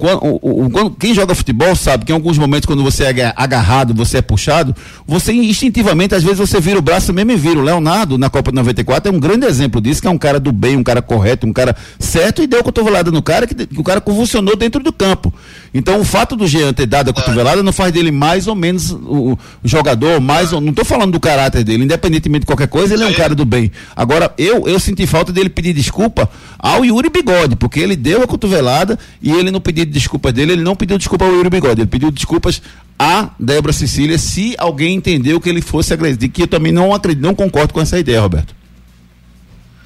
o, 0.42 0.66
o, 0.66 0.90
quem 0.90 1.14
joga 1.14 1.34
futebol 1.34 1.74
sabe 1.74 2.04
que 2.04 2.12
em 2.12 2.14
alguns 2.14 2.38
momentos, 2.38 2.66
quando 2.66 2.82
você 2.82 3.04
é 3.04 3.32
agarrado, 3.36 3.94
você 3.94 4.18
é 4.18 4.22
puxado, 4.22 4.74
você 5.06 5.32
instintivamente, 5.32 6.14
às 6.14 6.22
vezes, 6.22 6.38
você 6.38 6.60
vira 6.60 6.78
o 6.78 6.82
braço 6.82 7.12
mesmo 7.12 7.32
e 7.32 7.36
vira. 7.36 7.58
O 7.58 7.62
Leonardo, 7.62 8.18
na 8.18 8.30
Copa 8.30 8.52
94, 8.52 9.12
é 9.12 9.14
um 9.14 9.20
grande 9.20 9.46
exemplo 9.46 9.80
disso, 9.80 10.00
que 10.00 10.08
é 10.08 10.10
um 10.10 10.18
cara 10.18 10.38
do 10.38 10.52
bem, 10.52 10.76
um 10.76 10.82
cara 10.82 11.02
correto, 11.02 11.46
um 11.46 11.52
cara 11.52 11.76
certo, 11.98 12.42
e 12.42 12.46
deu 12.46 12.60
a 12.60 12.62
cotovelada 12.62 13.10
no 13.10 13.22
cara, 13.22 13.46
que, 13.46 13.54
que 13.54 13.80
o 13.80 13.84
cara 13.84 14.00
convulsionou 14.00 14.56
dentro 14.56 14.82
do 14.82 14.92
campo. 14.92 15.32
Então, 15.76 16.00
o 16.00 16.04
fato 16.04 16.34
do 16.34 16.46
Jean 16.46 16.72
ter 16.72 16.86
dado 16.86 17.10
a 17.10 17.12
cotovelada 17.12 17.62
não 17.62 17.70
faz 17.70 17.92
dele 17.92 18.10
mais 18.10 18.46
ou 18.46 18.54
menos 18.54 18.92
o, 18.92 19.38
jogador, 19.62 20.18
mais 20.22 20.50
ou, 20.50 20.58
não 20.58 20.70
estou 20.70 20.86
falando 20.86 21.12
do 21.12 21.20
caráter 21.20 21.62
dele, 21.62 21.84
independentemente 21.84 22.40
de 22.40 22.46
qualquer 22.46 22.66
coisa, 22.66 22.94
ele 22.94 23.04
é 23.04 23.06
um 23.06 23.12
cara 23.12 23.34
do 23.34 23.44
bem. 23.44 23.70
Agora, 23.94 24.32
eu, 24.38 24.66
eu 24.66 24.80
senti 24.80 25.06
falta 25.06 25.34
dele 25.34 25.50
pedir 25.50 25.74
desculpa 25.74 26.30
ao 26.58 26.82
Yuri 26.82 27.10
Bigode, 27.10 27.56
porque 27.56 27.78
ele 27.78 27.94
deu 27.94 28.22
a 28.22 28.26
cotovelada 28.26 28.98
e 29.20 29.30
ele 29.30 29.50
não 29.50 29.60
pediu 29.60 29.84
desculpa 29.84 30.32
dele, 30.32 30.52
ele 30.52 30.62
não 30.62 30.74
pediu 30.74 30.96
desculpa 30.96 31.26
ao 31.26 31.32
Yuri 31.32 31.50
Bigode, 31.50 31.82
ele 31.82 31.90
pediu 31.90 32.10
desculpas 32.10 32.62
a 32.98 33.28
Débora 33.38 33.74
Cecília 33.74 34.16
se 34.16 34.54
alguém 34.56 34.94
entendeu 34.94 35.38
que 35.38 35.50
ele 35.50 35.60
fosse 35.60 35.92
agredir, 35.92 36.30
que 36.30 36.44
eu 36.44 36.48
também 36.48 36.72
não 36.72 36.94
acredito, 36.94 37.22
não 37.22 37.34
concordo 37.34 37.74
com 37.74 37.82
essa 37.82 37.98
ideia, 37.98 38.22
Roberto. 38.22 38.54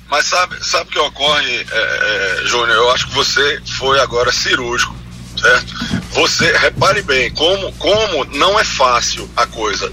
Mas 0.09 0.27
sabe, 0.27 0.57
sabe 0.65 0.91
o 0.91 0.93
que 0.93 0.99
ocorre, 0.99 1.67
é, 1.71 2.41
é, 2.43 2.47
Júnior? 2.47 2.77
Eu 2.77 2.91
acho 2.93 3.09
que 3.09 3.15
você 3.15 3.61
foi 3.79 4.01
agora 4.01 4.33
cirúrgico, 4.33 4.95
certo? 5.41 5.75
Você, 6.13 6.53
repare 6.53 7.03
bem, 7.03 7.31
como, 7.33 7.73
como 7.75 8.25
não 8.37 8.59
é 8.59 8.65
fácil 8.65 9.29
a 9.37 9.47
coisa. 9.47 9.91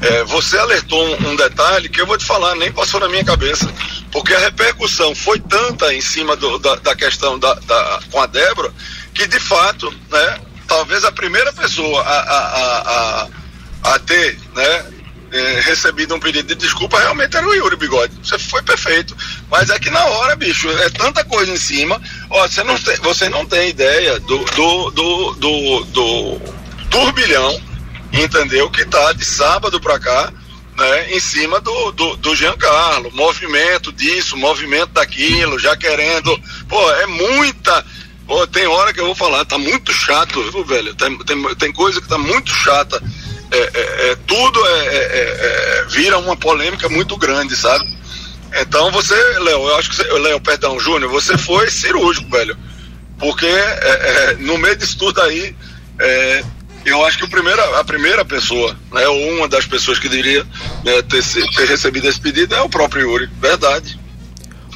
É, 0.00 0.24
você 0.24 0.56
alertou 0.56 1.04
um, 1.04 1.30
um, 1.30 1.36
detalhe 1.36 1.88
que 1.88 2.00
eu 2.00 2.06
vou 2.06 2.16
te 2.16 2.24
falar, 2.24 2.54
nem 2.54 2.70
passou 2.70 3.00
na 3.00 3.08
minha 3.08 3.24
cabeça, 3.24 3.68
porque 4.12 4.32
a 4.32 4.38
repercussão 4.38 5.14
foi 5.14 5.40
tanta 5.40 5.92
em 5.92 6.00
cima 6.00 6.36
do, 6.36 6.58
da, 6.58 6.76
da, 6.76 6.94
questão 6.94 7.38
da, 7.38 7.52
da, 7.54 8.00
com 8.10 8.20
a 8.20 8.26
Débora, 8.26 8.72
que 9.12 9.26
de 9.26 9.40
fato, 9.40 9.92
né, 10.08 10.40
talvez 10.68 11.04
a 11.04 11.10
primeira 11.10 11.52
pessoa 11.52 12.00
a, 12.02 12.20
a, 12.20 13.22
a, 13.22 13.28
a 13.94 13.98
ter 13.98 14.38
né, 14.54 14.84
é, 15.30 15.60
recebido 15.60 16.14
um 16.14 16.20
pedido 16.20 16.48
de 16.48 16.54
desculpa 16.54 16.98
realmente 16.98 17.36
era 17.36 17.46
o 17.46 17.54
Yuri 17.54 17.76
Bigode. 17.76 18.14
Você 18.22 18.38
foi 18.38 18.62
perfeito. 18.62 19.16
Mas 19.50 19.70
é 19.70 19.78
que 19.78 19.90
na 19.90 20.04
hora, 20.04 20.36
bicho, 20.36 20.68
é 20.68 20.90
tanta 20.90 21.24
coisa 21.24 21.52
em 21.52 21.56
cima. 21.56 22.00
Ó, 22.30 22.46
você 22.46 22.62
não 22.64 22.78
tem, 22.78 22.96
você 22.96 23.28
não 23.28 23.46
tem 23.46 23.68
ideia 23.68 24.18
do, 24.20 24.38
do, 24.38 24.90
do, 24.90 25.34
do, 25.34 25.84
do 25.84 26.40
turbilhão, 26.90 27.60
entendeu? 28.12 28.70
Que 28.70 28.84
tá 28.84 29.12
de 29.12 29.24
sábado 29.24 29.80
pra 29.80 29.98
cá. 29.98 30.32
Né, 30.76 31.10
em 31.12 31.18
cima 31.18 31.60
do, 31.60 31.90
do, 31.90 32.16
do 32.18 32.36
Giancarlo, 32.36 33.10
movimento 33.12 33.90
disso, 33.90 34.36
movimento 34.36 34.92
daquilo, 34.92 35.58
já 35.58 35.76
querendo. 35.76 36.40
Pô, 36.68 36.90
é 36.92 37.06
muita. 37.06 37.84
Pô, 38.28 38.46
tem 38.46 38.64
hora 38.68 38.92
que 38.92 39.00
eu 39.00 39.06
vou 39.06 39.14
falar, 39.16 39.44
tá 39.44 39.58
muito 39.58 39.92
chato, 39.92 40.40
viu, 40.52 40.64
velho? 40.64 40.94
Tem, 40.94 41.18
tem, 41.18 41.54
tem 41.56 41.72
coisa 41.72 42.00
que 42.00 42.06
tá 42.06 42.16
muito 42.16 42.54
chata 42.54 43.02
é, 43.50 43.58
é, 43.58 44.10
é, 44.10 44.16
tudo 44.26 44.66
é, 44.66 44.86
é, 44.86 45.86
vira 45.90 46.18
uma 46.18 46.36
polêmica 46.36 46.88
muito 46.88 47.16
grande, 47.16 47.56
sabe? 47.56 47.84
Então 48.60 48.90
você, 48.92 49.14
Léo, 49.14 49.68
eu 49.68 49.76
acho 49.76 49.90
que 49.90 50.02
Léo, 50.02 50.40
perdão, 50.40 50.78
Júnior, 50.80 51.10
você 51.10 51.36
foi 51.36 51.70
cirúrgico, 51.70 52.30
velho. 52.30 52.56
Porque 53.18 53.50
no 54.40 54.58
meio 54.58 54.76
disso 54.76 54.96
tudo 54.96 55.20
aí, 55.20 55.54
eu 56.84 57.04
acho 57.04 57.18
que 57.18 57.24
o 57.24 57.28
primeiro, 57.28 57.60
a 57.74 57.84
primeira 57.84 58.24
pessoa, 58.24 58.76
né, 58.92 59.06
ou 59.08 59.36
uma 59.36 59.48
das 59.48 59.66
pessoas 59.66 59.98
que 59.98 60.08
deveria 60.08 60.44
né, 60.84 61.02
ter, 61.02 61.22
ter 61.56 61.66
recebido 61.66 62.08
esse 62.08 62.20
pedido 62.20 62.54
é 62.54 62.62
o 62.62 62.68
próprio 62.68 63.02
Yuri, 63.02 63.28
verdade. 63.40 63.98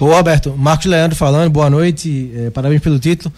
Ô 0.01 0.07
Roberto, 0.07 0.55
Marcos 0.57 0.87
Leandro 0.87 1.17
falando, 1.17 1.51
boa 1.51 1.71
noite, 1.71 2.31
parabéns 2.53 2.83
pelo 2.83 2.99
título. 2.99 3.33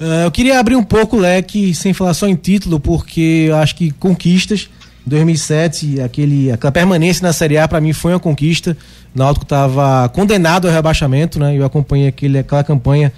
Uh, 0.00 0.24
eu 0.24 0.30
queria 0.30 0.58
abrir 0.58 0.74
um 0.74 0.82
pouco 0.82 1.16
o 1.16 1.20
leque, 1.20 1.74
sem 1.74 1.92
falar 1.92 2.14
só 2.14 2.26
em 2.26 2.34
título, 2.34 2.80
porque 2.80 3.46
eu 3.48 3.56
acho 3.56 3.76
que 3.76 3.90
conquistas. 3.92 4.68
2007, 5.06 6.00
aquele, 6.00 6.50
aquela 6.50 6.72
permanência 6.72 7.22
na 7.26 7.32
Série 7.32 7.58
A 7.58 7.68
para 7.68 7.80
mim 7.80 7.92
foi 7.92 8.12
uma 8.12 8.20
conquista. 8.20 8.76
O 9.14 9.18
Náutico 9.18 9.44
estava 9.44 10.08
condenado 10.08 10.66
ao 10.66 10.72
rebaixamento, 10.72 11.38
né? 11.38 11.56
Eu 11.56 11.64
acompanhei 11.64 12.08
aquele, 12.08 12.38
aquela 12.38 12.64
campanha 12.64 13.12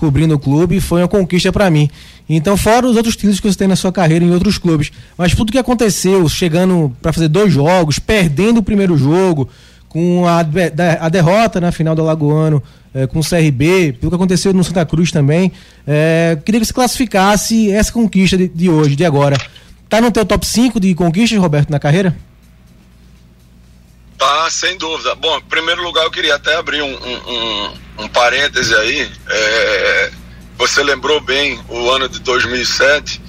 cobrindo 0.00 0.34
o 0.34 0.38
clube 0.38 0.80
foi 0.80 1.02
uma 1.02 1.08
conquista 1.08 1.52
para 1.52 1.68
mim. 1.70 1.90
Então, 2.26 2.56
fora 2.56 2.86
os 2.86 2.96
outros 2.96 3.16
títulos 3.16 3.38
que 3.38 3.46
você 3.46 3.58
tem 3.58 3.68
na 3.68 3.76
sua 3.76 3.92
carreira 3.92 4.24
em 4.24 4.30
outros 4.30 4.56
clubes, 4.56 4.90
mas 5.18 5.34
tudo 5.34 5.52
que 5.52 5.58
aconteceu, 5.58 6.26
chegando 6.28 6.90
para 7.02 7.12
fazer 7.12 7.28
dois 7.28 7.52
jogos, 7.52 7.98
perdendo 7.98 8.58
o 8.58 8.62
primeiro 8.62 8.96
jogo, 8.96 9.48
com 9.90 10.24
a, 10.26 10.38
a 11.00 11.08
derrota 11.08 11.60
na 11.60 11.72
final 11.72 11.94
do 11.94 12.02
Alagoano 12.02 12.62
é, 12.94 13.06
com 13.06 13.18
o 13.18 13.24
CRB, 13.24 13.96
pelo 14.00 14.10
que 14.10 14.16
aconteceu 14.16 14.54
no 14.54 14.64
Santa 14.64 14.86
Cruz 14.86 15.10
também. 15.10 15.52
É, 15.86 16.38
queria 16.44 16.60
que 16.60 16.66
você 16.66 16.72
classificasse 16.72 17.70
essa 17.70 17.92
conquista 17.92 18.38
de, 18.38 18.48
de, 18.48 18.70
hoje, 18.70 18.94
de 18.94 19.04
agora. 19.04 19.36
Tá 19.90 20.00
no 20.00 20.12
teu 20.12 20.24
top 20.24 20.46
5 20.46 20.78
de 20.78 20.94
conquistas, 20.94 21.36
Roberto, 21.36 21.68
na 21.68 21.80
carreira? 21.80 22.16
Tá, 24.16 24.48
sem 24.48 24.78
dúvida. 24.78 25.16
Bom, 25.16 25.36
em 25.36 25.42
primeiro 25.42 25.82
lugar 25.82 26.04
eu 26.04 26.10
queria 26.12 26.36
até 26.36 26.54
abrir 26.54 26.80
um, 26.80 26.94
um, 26.94 27.32
um, 27.32 27.72
um 28.04 28.08
parêntese 28.08 28.72
aí. 28.76 29.10
É, 29.28 30.10
você 30.56 30.80
lembrou 30.84 31.20
bem 31.20 31.60
o 31.68 31.90
ano 31.90 32.08
de 32.08 32.20
2007. 32.20 33.20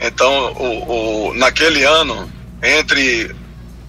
Então, 0.00 0.52
o, 0.54 1.28
o, 1.28 1.34
naquele 1.34 1.84
ano, 1.84 2.32
entre 2.62 3.36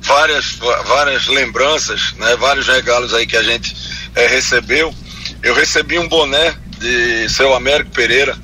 várias, 0.02 0.58
várias 0.86 1.28
lembranças, 1.28 2.14
né, 2.18 2.36
vários 2.36 2.68
regalos 2.68 3.14
aí 3.14 3.26
que 3.26 3.38
a 3.38 3.44
gente 3.44 3.74
é, 4.16 4.28
recebeu, 4.28 4.94
eu 5.42 5.56
recebi 5.56 5.98
um 5.98 6.10
boné 6.10 6.54
de 6.78 7.30
seu 7.30 7.54
Américo 7.56 7.92
Pereira. 7.92 8.38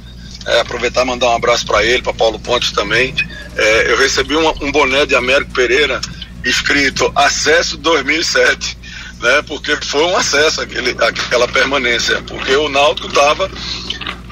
É, 0.46 0.60
aproveitar 0.60 1.04
e 1.04 1.06
mandar 1.06 1.30
um 1.30 1.36
abraço 1.36 1.66
para 1.66 1.84
ele, 1.84 2.02
para 2.02 2.14
Paulo 2.14 2.40
Pontes 2.40 2.72
também. 2.72 3.14
É, 3.56 3.92
eu 3.92 3.98
recebi 3.98 4.36
um, 4.36 4.48
um 4.62 4.72
boné 4.72 5.06
de 5.06 5.16
Américo 5.16 5.52
Pereira 5.52 6.02
escrito 6.44 7.12
Acesso 7.16 7.78
2007, 7.78 8.78
né? 9.22 9.42
Porque 9.48 9.76
foi 9.78 10.04
um 10.04 10.18
acesso 10.18 10.62
aquele, 10.62 10.92
aquela 10.92 11.48
permanência, 11.48 12.22
porque 12.24 12.56
o 12.56 12.68
Náutico 12.68 13.08
estava 13.08 13.50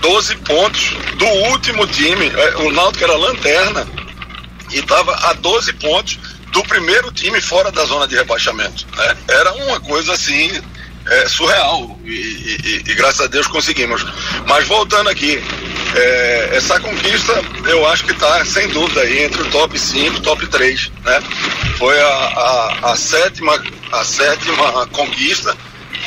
12 0.02 0.36
pontos 0.38 0.90
do 1.18 1.26
último 1.52 1.88
time. 1.88 2.28
É, 2.28 2.58
o 2.58 2.72
Náutico 2.72 3.04
era 3.04 3.16
lanterna 3.16 3.88
e 4.72 4.80
estava 4.80 5.14
a 5.30 5.34
12 5.34 5.74
pontos 5.74 6.20
do 6.52 6.62
primeiro 6.64 7.12
time 7.12 7.40
fora 7.40 7.72
da 7.72 7.86
zona 7.86 8.08
de 8.08 8.16
rebaixamento. 8.16 8.86
Né? 8.96 9.18
Era 9.30 9.54
uma 9.54 9.80
coisa 9.80 10.14
assim 10.14 10.52
é, 11.06 11.28
surreal 11.28 11.98
e, 12.04 12.12
e, 12.12 12.84
e, 12.88 12.94
graças 12.96 13.22
a 13.22 13.28
Deus 13.28 13.48
conseguimos. 13.48 14.06
Mas 14.48 14.68
voltando 14.68 15.10
aqui, 15.10 15.42
é, 15.96 16.50
essa 16.54 16.80
conquista 16.80 17.34
eu 17.68 17.86
acho 17.88 18.06
que 18.06 18.12
está 18.12 18.44
sem 18.46 18.68
dúvida 18.70 19.02
aí 19.02 19.24
entre 19.24 19.42
o 19.42 19.50
top 19.50 19.78
5 19.78 20.22
top 20.22 20.48
3. 20.48 20.92
Né? 21.04 21.22
Foi 21.78 22.00
a, 22.00 22.08
a, 22.08 22.92
a, 22.92 22.96
sétima, 22.96 23.62
a 23.92 24.04
sétima 24.04 24.88
conquista, 24.88 25.56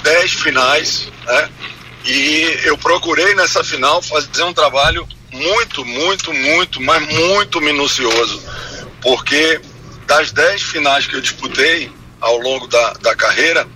10 0.02 0.32
finais, 0.32 1.08
né? 1.26 1.48
E 2.04 2.60
eu 2.64 2.76
procurei 2.76 3.34
nessa 3.34 3.64
final 3.64 4.02
fazer 4.02 4.42
um 4.42 4.52
trabalho 4.52 5.08
muito, 5.32 5.84
muito, 5.84 6.32
muito, 6.32 6.80
mas 6.82 7.02
muito 7.14 7.60
minucioso. 7.60 8.42
Porque 9.00 9.60
das 10.06 10.30
10 10.30 10.62
finais 10.62 11.06
que 11.06 11.16
eu 11.16 11.20
disputei 11.20 11.90
ao 12.20 12.38
longo 12.38 12.66
da, 12.66 12.92
da 12.94 13.16
carreira, 13.16 13.66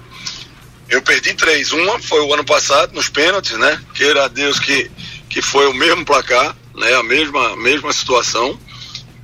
eu 0.88 1.02
perdi 1.02 1.34
três. 1.34 1.72
Uma 1.72 1.98
foi 1.98 2.20
o 2.20 2.32
ano 2.32 2.44
passado, 2.44 2.94
nos 2.94 3.08
pênaltis, 3.08 3.58
né? 3.58 3.80
Queira 3.94 4.28
Deus 4.28 4.58
que, 4.58 4.90
que 5.38 5.42
foi 5.42 5.68
o 5.68 5.74
mesmo 5.74 6.04
placar, 6.04 6.56
né? 6.74 6.94
A 6.94 7.02
mesma, 7.04 7.56
mesma 7.56 7.92
situação. 7.92 8.58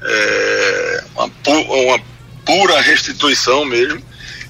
É, 0.01 1.05
uma, 1.17 1.31
uma 1.49 2.01
pura 2.47 2.81
restituição 2.81 3.65
mesmo. 3.65 4.01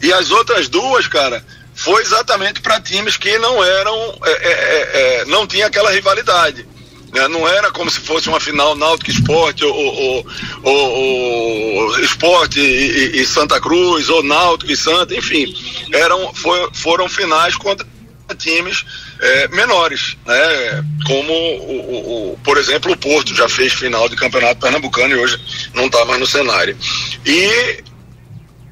E 0.02 0.12
as 0.12 0.30
outras 0.30 0.68
duas, 0.68 1.06
cara, 1.06 1.42
foi 1.74 2.02
exatamente 2.02 2.60
para 2.60 2.82
times 2.82 3.16
que 3.16 3.38
não 3.38 3.64
eram, 3.64 4.18
é, 4.24 4.30
é, 4.30 4.52
é, 4.52 5.20
é 5.22 5.24
não 5.24 5.46
tinha 5.46 5.66
aquela 5.66 5.90
rivalidade. 5.90 6.66
Né? 7.14 7.28
Não 7.28 7.48
era 7.48 7.70
como 7.70 7.90
se 7.90 8.00
fosse 8.00 8.28
uma 8.28 8.40
final 8.40 8.76
Náutico 8.76 9.10
Esporte 9.10 9.64
ou, 9.64 9.74
ou, 9.74 10.26
ou, 10.64 10.90
ou 10.90 12.00
Esporte 12.00 12.60
e, 12.60 13.22
e, 13.22 13.26
Santa 13.26 13.58
Cruz, 13.58 14.10
ou 14.10 14.22
Náutico 14.22 14.70
e 14.70 14.76
Santa, 14.76 15.14
enfim. 15.14 15.54
Eram, 15.92 16.34
foi, 16.34 16.68
foram 16.74 17.08
finais 17.08 17.56
contra 17.56 17.86
times 18.36 18.84
é, 19.20 19.48
menores, 19.48 20.16
né? 20.26 20.84
Como 21.06 21.32
o, 21.32 22.32
o, 22.32 22.38
por 22.44 22.56
exemplo, 22.58 22.92
o 22.92 22.96
Porto 22.96 23.34
já 23.34 23.48
fez 23.48 23.72
final 23.72 24.08
de 24.08 24.16
campeonato 24.16 24.60
pernambucano 24.60 25.14
e 25.14 25.18
hoje 25.18 25.40
não 25.74 25.86
está 25.86 26.04
mais 26.04 26.20
no 26.20 26.26
cenário. 26.26 26.76
E 27.24 27.82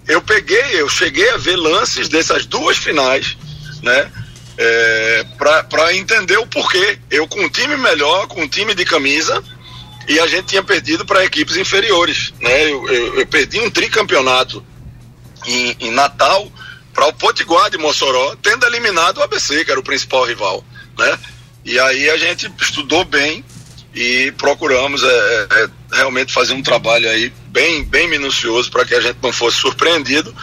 eu 0.09 0.21
peguei, 0.23 0.81
eu 0.81 0.89
cheguei 0.89 1.29
a 1.31 1.37
ver 1.37 1.57
lances 1.57 2.09
dessas 2.09 2.47
duas 2.47 2.77
finais, 2.77 3.37
né? 3.83 4.11
é, 4.57 5.25
para 5.69 5.95
entender 5.95 6.39
o 6.39 6.47
porquê. 6.47 6.99
Eu 7.11 7.27
com 7.27 7.41
um 7.41 7.49
time 7.49 7.77
melhor, 7.77 8.27
com 8.27 8.43
um 8.43 8.49
time 8.49 8.75
de 8.75 8.85
camisa, 8.85 9.43
e 10.09 10.19
a 10.19 10.27
gente 10.27 10.47
tinha 10.47 10.63
perdido 10.63 11.05
para 11.05 11.25
equipes 11.25 11.57
inferiores. 11.57 12.33
Né? 12.41 12.71
Eu, 12.71 12.89
eu, 12.89 13.21
eu, 13.21 13.27
perdi 13.27 13.61
um 13.61 13.71
tricampeonato 13.71 14.65
em, 15.47 15.77
em 15.81 15.91
Natal 15.91 16.51
para 16.93 17.07
o 17.09 17.13
Potiguar 17.13 17.71
de 17.71 17.79
Mossoró, 17.79 18.37
tendo 18.43 18.67
eliminado 18.67 19.19
o 19.19 19.23
ABC, 19.23 19.65
que 19.65 19.71
era 19.71 19.81
o 19.81 19.85
principal 19.85 20.25
rival. 20.25 20.65
Né? 20.99 21.19
E 21.65 21.79
aí 21.79 22.11
a 22.11 22.17
gente 22.17 22.51
estudou 22.61 23.05
bem 23.05 23.45
e 23.95 24.33
procuramos 24.39 25.03
é, 25.03 25.07
é, 25.07 25.65
é 25.65 25.97
realmente 25.97 26.33
fazer 26.33 26.55
um 26.55 26.63
trabalho 26.63 27.09
aí 27.09 27.33
bem, 27.49 27.85
bem 27.85 28.09
minucioso 28.09 28.71
para 28.71 28.85
que 28.85 28.95
a 28.95 29.01
gente 29.01 29.19
não 29.23 29.33
fosse 29.33 29.59
surpreendido 29.59 30.35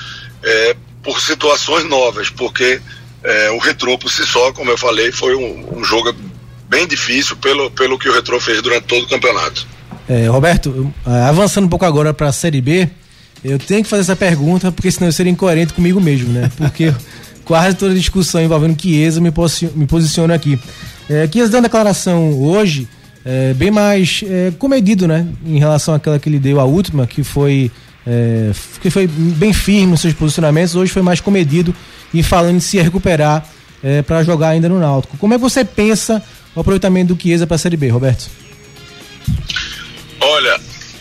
é, 0.44 0.76
por 1.04 1.20
situações 1.20 1.84
novas, 1.86 2.30
porque 2.30 2.82
é, 3.24 3.52
o 3.52 3.58
Retrô 3.58 3.98
por 3.98 4.12
si 4.12 4.26
só, 4.26 4.52
como 4.54 4.72
eu 4.72 4.78
falei, 4.78 5.12
foi 5.12 5.36
um, 5.36 5.80
um, 5.80 5.84
jogo 5.84 6.14
bem 6.68 6.88
difícil 6.88 7.36
pelo, 7.38 7.72
pelo 7.72 7.98
que 7.98 8.08
o 8.08 8.14
Retrô 8.14 8.40
fez 8.40 8.62
durante 8.62 8.86
todo 8.86 9.04
o 9.04 9.10
campeonato. 9.10 9.68
É, 10.08 10.28
Roberto, 10.28 10.94
avançando 11.28 11.66
um 11.66 11.70
pouco 11.70 11.86
agora 11.86 12.14
para 12.14 12.28
a 12.28 12.32
Série 12.32 12.62
B, 12.62 12.90
eu 13.44 13.58
tenho 13.58 13.84
que 13.84 13.90
fazer 13.90 14.02
essa 14.02 14.16
pergunta 14.16 14.72
porque 14.72 14.92
senão 14.92 15.08
eu 15.08 15.12
seria 15.12 15.32
incoerente 15.32 15.74
comigo 15.74 16.00
mesmo, 16.02 16.32
né? 16.32 16.52
Porque 16.58 16.94
quase 17.46 17.76
toda 17.76 17.94
discussão 17.94 18.42
envolvendo 18.42 18.80
Chiesa 18.80 19.22
me, 19.22 19.32
posiciono, 19.32 19.74
me 19.76 19.86
posiciona 19.86 20.34
aqui. 20.34 20.60
É, 21.10 21.28
Chiesa 21.32 21.50
deu 21.50 21.60
uma 21.60 21.64
declaração 21.64 22.34
hoje 22.40 22.88
é, 23.26 23.54
bem 23.54 23.72
mais 23.72 24.22
é, 24.26 24.52
comedido, 24.58 25.08
né? 25.08 25.28
Em 25.46 25.60
relação 25.60 25.94
àquela 25.94 26.20
que 26.20 26.30
ele 26.30 26.40
deu 26.40 26.60
a 26.60 26.66
última, 26.66 27.08
que 27.08 27.24
foi, 27.24 27.72
é, 28.06 28.52
que 28.82 28.90
foi 28.90 29.08
bem 29.08 29.54
firme 29.54 29.88
nos 29.88 30.02
seus 30.02 30.14
posicionamentos, 30.14 30.76
hoje 30.76 30.92
foi 30.92 31.02
mais 31.02 31.20
comedido 31.20 31.74
e 32.14 32.24
falando 32.24 32.58
em 32.58 32.60
se 32.60 32.80
recuperar 32.82 33.46
é, 33.84 34.02
para 34.02 34.24
jogar 34.24 34.50
ainda 34.50 34.68
no 34.70 34.80
Náutico. 34.80 35.18
Como 35.18 35.34
é 35.34 35.38
que 35.38 35.42
você 35.42 35.64
pensa 35.64 36.22
o 36.56 36.60
aproveitamento 36.60 37.14
do 37.14 37.22
Chiesa 37.22 37.48
para 37.48 37.56
a 37.56 37.60
Série 37.60 37.78
B, 37.78 37.90
Roberto? 37.90 38.30
Olha, 40.22 40.60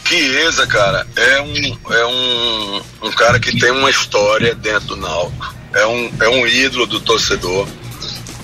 Chiesa, 0.09 0.67
cara, 0.67 1.07
é 1.17 1.43
um, 1.43 1.79
é 1.93 2.07
um, 2.07 2.83
um 3.03 3.12
cara 3.12 3.38
que 3.38 3.61
tem 3.61 3.71
uma 3.71 3.91
história 3.91 4.55
dentro 4.55 4.88
do 4.88 4.97
Náutico. 4.97 5.55
É 5.75 5.87
um, 5.87 6.11
é 6.19 6.29
um 6.31 6.47
ídolo 6.47 6.87
do 6.87 6.99
torcedor. 6.99 7.69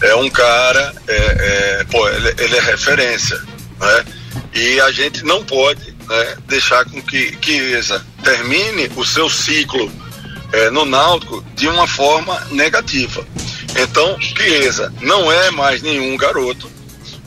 É 0.03 0.15
um 0.15 0.29
cara, 0.29 0.95
é, 1.09 1.17
é, 1.17 1.85
pô, 1.85 2.07
ele, 2.07 2.35
ele, 2.37 2.57
é 2.57 2.61
referência, 2.61 3.41
né? 3.81 4.05
E 4.53 4.79
a 4.79 4.93
gente 4.93 5.25
não 5.25 5.43
pode 5.43 5.97
né, 6.07 6.37
deixar 6.47 6.85
com 6.85 7.01
que 7.01 7.35
Chiesa 7.41 8.05
termine 8.23 8.91
o 8.95 9.03
seu 9.03 9.31
ciclo 9.31 9.91
é, 10.53 10.69
no 10.69 10.85
Náutico 10.85 11.43
de 11.55 11.67
uma 11.67 11.87
forma 11.87 12.47
negativa. 12.51 13.27
Então, 13.75 14.21
Chiesa 14.21 14.93
não 15.01 15.33
é 15.33 15.51
mais 15.51 15.81
nenhum 15.81 16.15
garoto. 16.19 16.71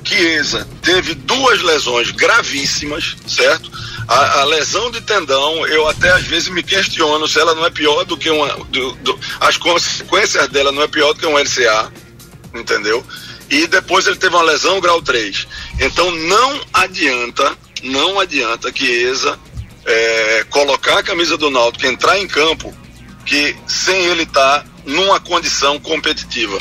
Chiesa 0.03 0.67
teve 0.83 1.15
duas 1.15 1.59
lesões 1.63 2.11
gravíssimas, 2.11 3.15
certo? 3.27 3.71
A, 4.07 4.39
a, 4.39 4.43
lesão 4.45 4.89
de 4.89 5.01
tendão, 5.01 5.67
eu 5.67 5.87
até 5.87 6.09
às 6.11 6.23
vezes 6.23 6.47
me 6.47 6.63
questiono 6.63 7.27
se 7.27 7.39
ela 7.39 7.53
não 7.53 7.65
é 7.65 7.69
pior 7.69 8.05
do 8.05 8.15
que 8.17 8.29
uma. 8.29 8.47
Do, 8.65 8.91
do, 8.93 9.19
as 9.39 9.57
consequências 9.57 10.47
dela 10.47 10.71
não 10.71 10.81
é 10.81 10.87
pior 10.87 11.13
do 11.13 11.19
que 11.19 11.25
um 11.25 11.37
LCA, 11.37 11.91
entendeu? 12.53 13.05
E 13.49 13.67
depois 13.67 14.07
ele 14.07 14.15
teve 14.15 14.33
uma 14.33 14.43
lesão 14.43 14.79
grau 14.79 15.01
3. 15.01 15.47
Então 15.79 16.09
não 16.11 16.61
adianta, 16.73 17.57
não 17.83 18.19
adianta 18.19 18.71
que 18.71 18.85
ESA 18.85 19.37
é, 19.85 20.45
colocar 20.49 20.99
a 20.99 21.03
camisa 21.03 21.37
do 21.37 21.49
Náutico, 21.49 21.85
entrar 21.85 22.17
em 22.17 22.27
campo, 22.27 22.73
que 23.25 23.55
sem 23.67 24.05
ele 24.05 24.23
estar 24.23 24.61
tá 24.61 24.65
numa 24.85 25.19
condição 25.19 25.79
competitiva 25.79 26.57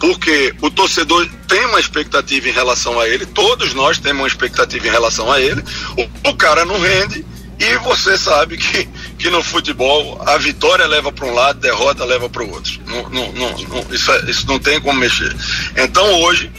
porque 0.00 0.54
o 0.60 0.70
torcedor 0.70 1.28
tem 1.46 1.64
uma 1.66 1.80
expectativa 1.80 2.48
em 2.48 2.52
relação 2.52 2.98
a 3.00 3.08
ele, 3.08 3.26
todos 3.26 3.74
nós 3.74 3.98
temos 3.98 4.22
uma 4.22 4.28
expectativa 4.28 4.86
em 4.86 4.90
relação 4.90 5.30
a 5.30 5.40
ele, 5.40 5.62
o, 5.96 6.30
o 6.30 6.34
cara 6.36 6.64
não 6.64 6.78
rende 6.78 7.24
e 7.58 7.76
você 7.78 8.16
sabe 8.16 8.56
que, 8.56 8.88
que 9.18 9.30
no 9.30 9.42
futebol 9.42 10.22
a 10.24 10.38
vitória 10.38 10.86
leva 10.86 11.10
para 11.10 11.26
um 11.26 11.34
lado, 11.34 11.58
a 11.58 11.60
derrota 11.60 12.04
leva 12.04 12.28
para 12.28 12.42
o 12.42 12.50
outro. 12.50 12.80
Não, 12.86 13.08
não, 13.10 13.32
não, 13.32 13.86
isso, 13.90 14.12
é, 14.12 14.30
isso 14.30 14.46
não 14.46 14.58
tem 14.58 14.80
como 14.80 14.98
mexer. 14.98 15.34
Então 15.76 16.20
hoje, 16.22 16.50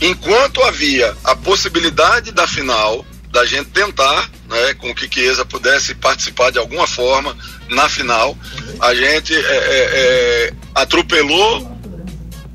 enquanto 0.00 0.62
havia 0.64 1.16
a 1.24 1.34
possibilidade 1.34 2.30
da 2.30 2.46
final, 2.46 3.06
da 3.30 3.46
gente 3.46 3.70
tentar, 3.70 4.28
né, 4.48 4.74
com 4.74 4.94
que 4.94 5.08
Chiesa 5.12 5.44
pudesse 5.46 5.94
participar 5.94 6.50
de 6.50 6.58
alguma 6.58 6.86
forma 6.86 7.34
na 7.70 7.88
final, 7.88 8.36
a 8.80 8.94
gente 8.94 9.34
é, 9.34 9.38
é, 9.38 9.88
é 10.50 10.52
atropelou 10.74 11.77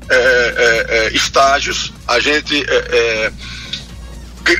é, 0.08 0.16
é, 0.16 0.86
é, 0.88 1.16
estágios, 1.16 1.92
a 2.06 2.20
gente 2.20 2.64
é, 2.68 3.32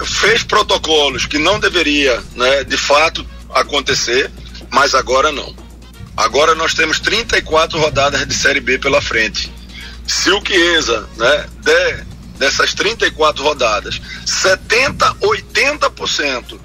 fez 0.05 0.43
protocolos 0.43 1.27
que 1.27 1.39
não 1.39 1.61
deveria, 1.61 2.23
né, 2.35 2.65
de 2.65 2.77
fato, 2.77 3.27
acontecer, 3.53 4.31
mas 4.71 4.95
agora 4.95 5.31
não. 5.31 5.55
Agora 6.17 6.55
nós 6.55 6.75
temos 6.75 7.01
34 7.01 7.79
rodadas 7.79 8.27
de 8.27 8.35
Série 8.35 8.61
B 8.61 8.79
pela 8.79 9.03
frente. 9.03 9.53
Se 10.07 10.31
o 10.31 10.41
Chiesa 10.45 11.09
né, 11.17 11.47
der 11.63 12.07
dessas 12.39 12.75
34 12.75 13.43
rodadas 13.43 14.01
70, 14.25 15.15
80% 15.15 16.59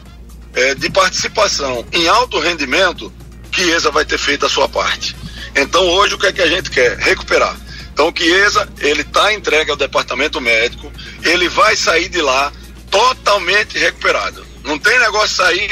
é, 0.53 0.75
de 0.75 0.89
participação 0.89 1.85
em 1.91 2.07
alto 2.07 2.39
rendimento, 2.39 3.11
Chiesa 3.51 3.91
vai 3.91 4.05
ter 4.05 4.17
feito 4.17 4.45
a 4.45 4.49
sua 4.49 4.69
parte. 4.69 5.15
Então 5.55 5.83
hoje 5.87 6.15
o 6.15 6.17
que 6.17 6.27
é 6.27 6.33
que 6.33 6.41
a 6.41 6.47
gente 6.47 6.69
quer? 6.69 6.97
Recuperar. 6.97 7.55
Então 7.99 8.13
Chiesa, 8.15 8.65
ele 8.79 9.01
está 9.01 9.33
entregue 9.33 9.71
ao 9.71 9.75
departamento 9.75 10.39
médico, 10.39 10.89
ele 11.21 11.49
vai 11.49 11.75
sair 11.75 12.07
de 12.07 12.21
lá 12.21 12.49
totalmente 12.89 13.77
recuperado. 13.77 14.47
Não 14.63 14.79
tem 14.79 14.97
negócio 14.99 15.35
sair 15.35 15.69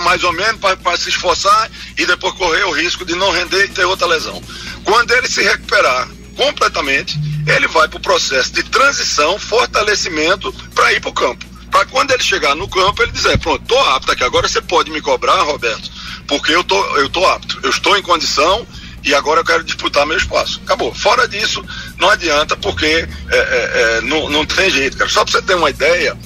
mais 0.00 0.22
ou 0.22 0.30
menos 0.30 0.60
para 0.60 0.98
se 0.98 1.08
esforçar 1.08 1.70
e 1.96 2.04
depois 2.04 2.34
correr 2.34 2.64
o 2.64 2.70
risco 2.70 3.02
de 3.06 3.14
não 3.14 3.30
render 3.30 3.64
e 3.64 3.68
ter 3.68 3.86
outra 3.86 4.06
lesão. 4.06 4.42
Quando 4.84 5.10
ele 5.12 5.26
se 5.26 5.42
recuperar 5.42 6.06
completamente, 6.36 7.18
ele 7.46 7.66
vai 7.66 7.88
para 7.88 7.96
o 7.96 8.02
processo 8.02 8.52
de 8.52 8.62
transição, 8.64 9.38
fortalecimento 9.38 10.52
para 10.74 10.92
ir 10.92 11.00
para 11.00 11.10
o 11.10 11.14
campo. 11.14 11.46
Para 11.70 11.86
quando 11.86 12.10
ele 12.10 12.22
chegar 12.22 12.54
no 12.54 12.68
campo, 12.68 13.02
ele 13.02 13.12
dizer, 13.12 13.38
pronto, 13.38 13.62
estou 13.62 13.80
apto 13.88 14.12
aqui. 14.12 14.22
Agora 14.22 14.46
você 14.46 14.60
pode 14.60 14.90
me 14.90 15.00
cobrar, 15.00 15.44
Roberto, 15.44 15.90
porque 16.28 16.54
eu 16.54 16.62
tô, 16.62 16.78
eu 16.98 17.08
tô 17.08 17.24
apto, 17.24 17.58
eu 17.62 17.70
estou 17.70 17.96
em 17.96 18.02
condição 18.02 18.66
e 19.02 19.14
agora 19.14 19.40
eu 19.40 19.44
quero 19.44 19.64
disputar 19.64 20.06
meu 20.06 20.16
espaço. 20.16 20.60
Acabou. 20.64 20.94
Fora 20.94 21.26
disso, 21.26 21.64
não 21.98 22.10
adianta 22.10 22.56
porque 22.56 22.86
é, 22.86 23.08
é, 23.30 23.98
é, 23.98 24.00
não, 24.02 24.28
não 24.28 24.44
tem 24.44 24.70
jeito, 24.70 24.96
cara. 24.96 25.10
Só 25.10 25.24
para 25.24 25.32
você 25.32 25.42
ter 25.42 25.54
uma 25.54 25.70
ideia, 25.70 26.16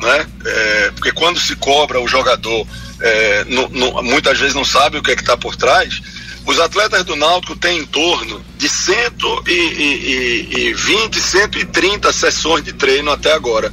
né? 0.00 0.26
É, 0.44 0.90
porque 0.92 1.12
quando 1.12 1.40
se 1.40 1.56
cobra 1.56 2.00
o 2.00 2.08
jogador, 2.08 2.66
é, 3.00 3.44
no, 3.44 3.68
no, 3.68 4.02
muitas 4.02 4.38
vezes 4.38 4.54
não 4.54 4.64
sabe 4.64 4.98
o 4.98 5.02
que 5.02 5.12
é 5.12 5.16
que 5.16 5.22
está 5.22 5.36
por 5.36 5.56
trás. 5.56 6.00
Os 6.46 6.58
atletas 6.58 7.04
do 7.04 7.14
Náutico 7.16 7.54
têm 7.56 7.80
em 7.80 7.86
torno 7.86 8.42
de 8.56 8.68
120, 8.68 11.20
130 11.20 12.12
sessões 12.12 12.64
de 12.64 12.72
treino 12.72 13.10
até 13.10 13.32
agora. 13.32 13.72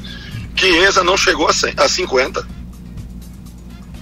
Chiesa 0.56 1.04
não 1.04 1.16
chegou 1.16 1.48
a, 1.48 1.54
100, 1.54 1.76
a 1.78 1.88
50. 1.88 2.57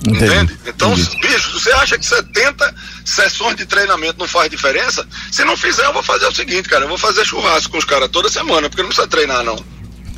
Entendi. 0.08 0.26
Entende? 0.26 0.60
Então, 0.68 0.94
Entendi. 0.94 1.18
bicho, 1.22 1.60
você 1.60 1.72
acha 1.72 1.98
que 1.98 2.06
70 2.06 2.76
sessões 3.04 3.56
de 3.56 3.66
treinamento 3.66 4.20
não 4.20 4.28
faz 4.28 4.50
diferença? 4.50 5.08
Se 5.32 5.44
não 5.44 5.58
fizer, 5.58 5.86
eu 5.86 5.94
vou 5.94 6.04
fazer 6.04 6.28
o 6.28 6.36
seguinte, 6.36 6.70
cara, 6.70 6.86
eu 6.86 6.90
vou 6.90 6.98
fazer 6.98 7.26
churrasco 7.26 7.72
com 7.72 7.78
os 7.78 7.86
caras 7.86 8.10
toda 8.10 8.30
semana, 8.30 8.70
porque 8.70 8.82
não 8.82 8.90
precisa 8.90 9.08
treinar, 9.08 9.44
não. 9.44 9.56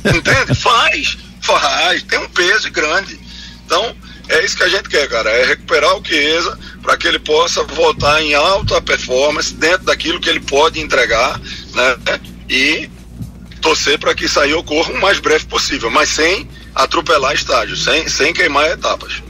Entende? 0.04 0.54
faz, 0.60 1.18
faz, 1.40 2.02
tem 2.02 2.18
um 2.18 2.28
peso 2.28 2.70
grande. 2.70 3.18
Então, 3.64 3.94
é 4.28 4.44
isso 4.44 4.56
que 4.56 4.62
a 4.62 4.68
gente 4.68 4.88
quer, 4.88 5.08
cara, 5.08 5.30
é 5.30 5.46
recuperar 5.46 5.96
o 5.96 6.04
Chiesa 6.04 6.58
para 6.82 6.96
que 6.96 7.06
ele 7.06 7.18
possa 7.18 7.64
voltar 7.64 8.22
em 8.22 8.34
alta 8.34 8.80
performance 8.80 9.54
dentro 9.54 9.86
daquilo 9.86 10.20
que 10.20 10.28
ele 10.28 10.40
pode 10.40 10.80
entregar, 10.80 11.40
né? 11.74 11.96
E 12.48 12.90
torcer 13.60 13.98
para 13.98 14.14
que 14.14 14.26
isso 14.26 14.38
aí 14.38 14.52
ocorra 14.54 14.92
o 14.92 15.00
mais 15.00 15.18
breve 15.18 15.44
possível, 15.46 15.90
mas 15.90 16.10
sem 16.10 16.48
atropelar 16.74 17.34
estágios, 17.34 17.84
sem, 17.84 18.08
sem 18.08 18.32
queimar 18.32 18.70
etapas. 18.70 19.22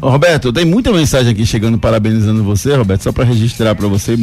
Roberto, 0.00 0.52
tem 0.52 0.64
muita 0.64 0.92
mensagem 0.92 1.32
aqui 1.32 1.44
chegando 1.44 1.76
parabenizando 1.78 2.44
você, 2.44 2.74
Roberto, 2.74 3.02
só 3.02 3.12
para 3.12 3.24
registrar 3.24 3.74
para 3.74 3.88
você, 3.88 4.16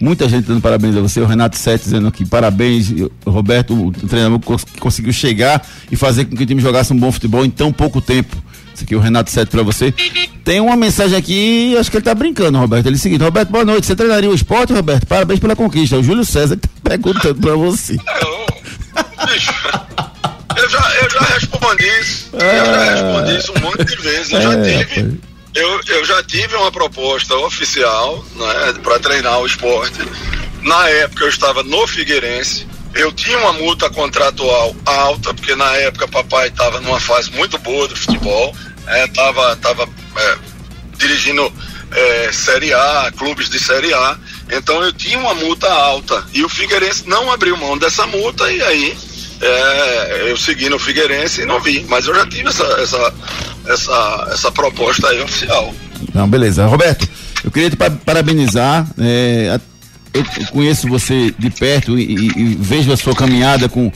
muita 0.00 0.28
gente 0.28 0.46
dando 0.46 0.60
parabéns 0.60 0.96
a 0.96 1.00
você, 1.00 1.20
o 1.20 1.26
Renato 1.26 1.56
Sete 1.56 1.84
dizendo 1.84 2.08
aqui 2.08 2.24
parabéns, 2.24 2.92
Roberto, 3.26 3.74
o 3.74 3.92
treinador 3.92 4.40
conseguiu 4.80 5.12
chegar 5.12 5.64
e 5.90 5.96
fazer 5.96 6.24
com 6.24 6.34
que 6.34 6.42
o 6.42 6.46
time 6.46 6.62
jogasse 6.62 6.92
um 6.92 6.98
bom 6.98 7.12
futebol 7.12 7.44
em 7.44 7.50
tão 7.50 7.72
pouco 7.72 8.00
tempo. 8.00 8.36
Isso 8.74 8.84
aqui 8.84 8.94
é 8.94 8.96
o 8.96 9.00
Renato 9.00 9.30
Sete 9.30 9.48
para 9.48 9.62
você. 9.62 9.92
Tem 10.44 10.60
uma 10.60 10.76
mensagem 10.76 11.18
aqui, 11.18 11.76
acho 11.76 11.90
que 11.90 11.96
ele 11.96 12.04
tá 12.04 12.14
brincando, 12.14 12.56
Roberto. 12.58 12.86
Ele 12.86 12.94
é 12.94 12.98
o 12.98 13.00
seguinte, 13.00 13.24
Roberto, 13.24 13.50
boa 13.50 13.64
noite. 13.64 13.86
Você 13.86 13.96
treinaria 13.96 14.30
o 14.30 14.34
esporte, 14.34 14.72
Roberto? 14.72 15.04
Parabéns 15.04 15.40
pela 15.40 15.56
conquista. 15.56 15.96
O 15.96 16.02
Júlio 16.02 16.24
César 16.24 16.56
que 16.56 16.68
tá 16.68 16.90
perguntando 16.90 17.40
para 17.40 17.56
você. 17.56 17.96
Já, 21.78 21.86
já 21.86 21.86
respondi 21.86 22.00
isso. 22.00 22.30
Eu 22.32 22.40
já 22.40 22.80
ah. 22.80 22.90
respondi 22.90 23.36
isso 23.36 23.52
um 23.52 23.60
monte 23.60 23.84
de 23.84 23.96
vezes. 23.96 24.32
Eu 24.32 24.42
já 24.42 24.52
é, 24.54 24.84
tive. 24.84 25.20
Eu, 25.54 25.80
eu 25.88 26.04
já 26.04 26.22
tive 26.22 26.54
uma 26.56 26.70
proposta 26.70 27.34
oficial 27.36 28.24
né, 28.36 28.74
para 28.82 28.98
treinar 28.98 29.40
o 29.40 29.46
esporte. 29.46 29.98
Na 30.62 30.88
época 30.88 31.24
eu 31.24 31.28
estava 31.28 31.62
no 31.62 31.86
Figueirense. 31.86 32.66
Eu 32.94 33.12
tinha 33.12 33.38
uma 33.38 33.52
multa 33.52 33.88
contratual 33.90 34.74
alta, 34.84 35.32
porque 35.34 35.54
na 35.54 35.72
época 35.76 36.08
papai 36.08 36.48
estava 36.48 36.80
numa 36.80 36.98
fase 36.98 37.30
muito 37.32 37.58
boa 37.58 37.86
do 37.86 37.96
futebol. 37.96 38.54
Estava 39.04 39.52
é, 39.52 39.56
tava, 39.56 39.88
é, 40.16 40.38
dirigindo 40.96 41.52
é, 41.92 42.32
Série 42.32 42.72
A, 42.72 43.12
clubes 43.16 43.48
de 43.48 43.58
Série 43.58 43.92
A. 43.92 44.18
Então 44.50 44.82
eu 44.82 44.92
tinha 44.92 45.18
uma 45.18 45.34
multa 45.34 45.70
alta. 45.70 46.24
E 46.32 46.44
o 46.44 46.48
Figueirense 46.48 47.08
não 47.08 47.30
abriu 47.30 47.56
mão 47.56 47.76
dessa 47.76 48.06
multa 48.06 48.50
e 48.50 48.62
aí 48.62 48.96
é, 49.40 50.30
eu 50.30 50.36
segui 50.36 50.68
no 50.68 50.78
Figueirense 50.78 51.42
e 51.42 51.46
não 51.46 51.60
vi, 51.60 51.84
mas 51.88 52.06
eu 52.06 52.14
já 52.14 52.26
tive 52.26 52.48
essa, 52.48 52.64
essa, 52.80 53.14
essa, 53.66 54.28
essa 54.32 54.52
proposta 54.52 55.08
aí 55.08 55.20
oficial. 55.20 55.74
Não, 56.14 56.28
beleza. 56.28 56.66
Roberto, 56.66 57.08
eu 57.44 57.50
queria 57.50 57.70
te 57.70 57.76
parabenizar. 57.76 58.86
É, 58.98 59.60
eu 60.12 60.24
conheço 60.50 60.88
você 60.88 61.32
de 61.38 61.50
perto 61.50 61.98
e, 61.98 62.02
e, 62.02 62.26
e, 62.36 62.56
vejo 62.58 62.92
a 62.92 62.96
sua 62.96 63.14
caminhada 63.14 63.68
com, 63.68 63.92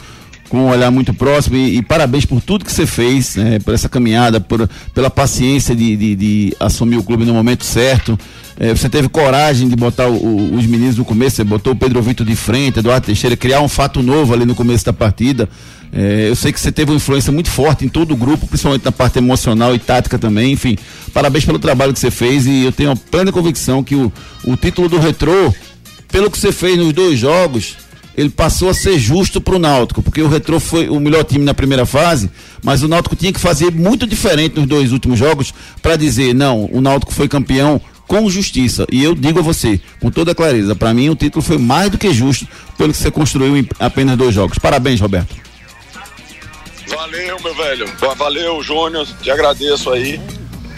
com 0.53 0.59
um 0.59 0.69
olhar 0.69 0.91
muito 0.91 1.15
próximo 1.15 1.57
e, 1.57 1.79
e 1.79 1.83
parabéns 1.83 2.27
por 2.27 2.39
tudo 2.43 2.63
que 2.63 2.71
você 2.71 2.85
fez, 2.85 3.37
né, 3.37 3.59
por 3.59 3.73
essa 3.73 3.89
caminhada, 3.89 4.39
por, 4.39 4.69
pela 4.93 5.09
paciência 5.09 5.75
de, 5.75 5.97
de, 5.97 6.15
de 6.15 6.57
assumir 6.61 6.99
o 6.99 7.03
clube 7.03 7.25
no 7.25 7.33
momento 7.33 7.65
certo. 7.65 8.19
É, 8.61 8.69
você 8.69 8.87
teve 8.87 9.09
coragem 9.09 9.67
de 9.67 9.75
botar 9.75 10.09
o, 10.09 10.13
o, 10.15 10.55
os 10.55 10.67
meninos 10.67 10.99
no 10.99 11.07
começo, 11.07 11.37
você 11.37 11.45
botou 11.45 11.73
o 11.73 11.77
Pedro 11.77 12.03
Vitor 12.03 12.27
de 12.27 12.37
frente, 12.37 12.81
Eduardo 12.81 13.07
Teixeira, 13.07 13.35
criar 13.35 13.63
um 13.63 13.69
fato 13.69 14.03
novo 14.03 14.35
ali 14.35 14.45
no 14.45 14.55
começo 14.55 14.85
da 14.85 14.93
partida. 14.93 15.49
É, 15.91 16.29
eu 16.29 16.37
sei 16.37 16.53
que 16.53 16.61
você 16.61 16.71
teve 16.71 16.91
uma 16.91 16.99
influência 16.99 17.33
muito 17.33 17.49
forte 17.49 17.87
em 17.87 17.89
todo 17.89 18.13
o 18.13 18.17
grupo, 18.17 18.47
principalmente 18.47 18.85
na 18.85 18.93
parte 18.93 19.17
emocional 19.17 19.75
e 19.75 19.79
tática 19.79 20.19
também. 20.19 20.53
Enfim, 20.53 20.77
parabéns 21.15 21.47
pelo 21.47 21.59
trabalho 21.59 21.95
que 21.95 21.99
você 21.99 22.11
fez 22.11 22.47
e 22.47 22.65
eu 22.65 22.73
tenho 22.73 22.91
a 22.91 22.97
plena 22.97 23.33
convicção 23.33 23.83
que 23.83 23.95
o, 23.95 24.13
o 24.45 24.55
título 24.55 24.87
do 24.87 24.99
Retrô, 24.99 25.51
pelo 26.09 26.31
que 26.31 26.37
você 26.37 26.53
fez 26.53 26.77
nos 26.77 26.93
dois 26.93 27.19
jogos, 27.19 27.79
ele 28.17 28.31
passou 28.31 28.69
a 28.69 28.75
ser 28.75 28.99
justo 28.99 29.41
para 29.41 29.57
o 29.57 29.59
Náutico, 29.59 30.03
porque 30.03 30.23
o 30.23 30.29
Retrô 30.29 30.61
foi 30.61 30.89
o 30.89 31.01
melhor 31.01 31.25
time 31.25 31.45
na 31.45 31.55
primeira 31.55 31.87
fase, 31.87 32.31
mas 32.63 32.83
o 32.83 32.89
Náutico 32.89 33.17
tinha 33.17 33.33
que 33.33 33.41
fazer 33.41 33.71
muito 33.71 34.07
diferente 34.07 34.57
nos 34.57 34.67
dois 34.67 34.93
últimos 34.93 35.19
jogos 35.19 35.53
para 35.81 35.97
dizer, 35.97 36.35
não, 36.35 36.69
o 36.73 36.81
Náutico 36.81 37.13
foi 37.13 37.29
campeão 37.29 37.81
com 38.07 38.29
justiça. 38.29 38.87
E 38.93 39.03
eu 39.03 39.15
digo 39.15 39.39
a 39.39 39.43
você, 39.43 39.81
com 40.01 40.11
toda 40.11 40.35
clareza, 40.35 40.75
para 40.75 40.93
mim 40.93 41.09
o 41.09 41.17
título 41.17 41.43
foi 41.43 41.59
mais 41.59 41.91
do 41.91 41.97
que 41.97 42.13
justo 42.13 42.47
pelo 42.77 42.93
que 42.93 42.99
você 42.99 43.11
construiu 43.11 43.57
em 43.57 43.67
apenas 43.79 44.17
dois 44.17 44.35
jogos. 44.35 44.59
Parabéns, 44.59 45.01
Roberto. 45.01 45.35
Valeu, 46.89 47.41
meu 47.41 47.55
velho. 47.55 47.87
Valeu, 48.17 48.63
Júnior. 48.63 49.07
Te 49.23 49.31
agradeço 49.31 49.91
aí 49.91 50.21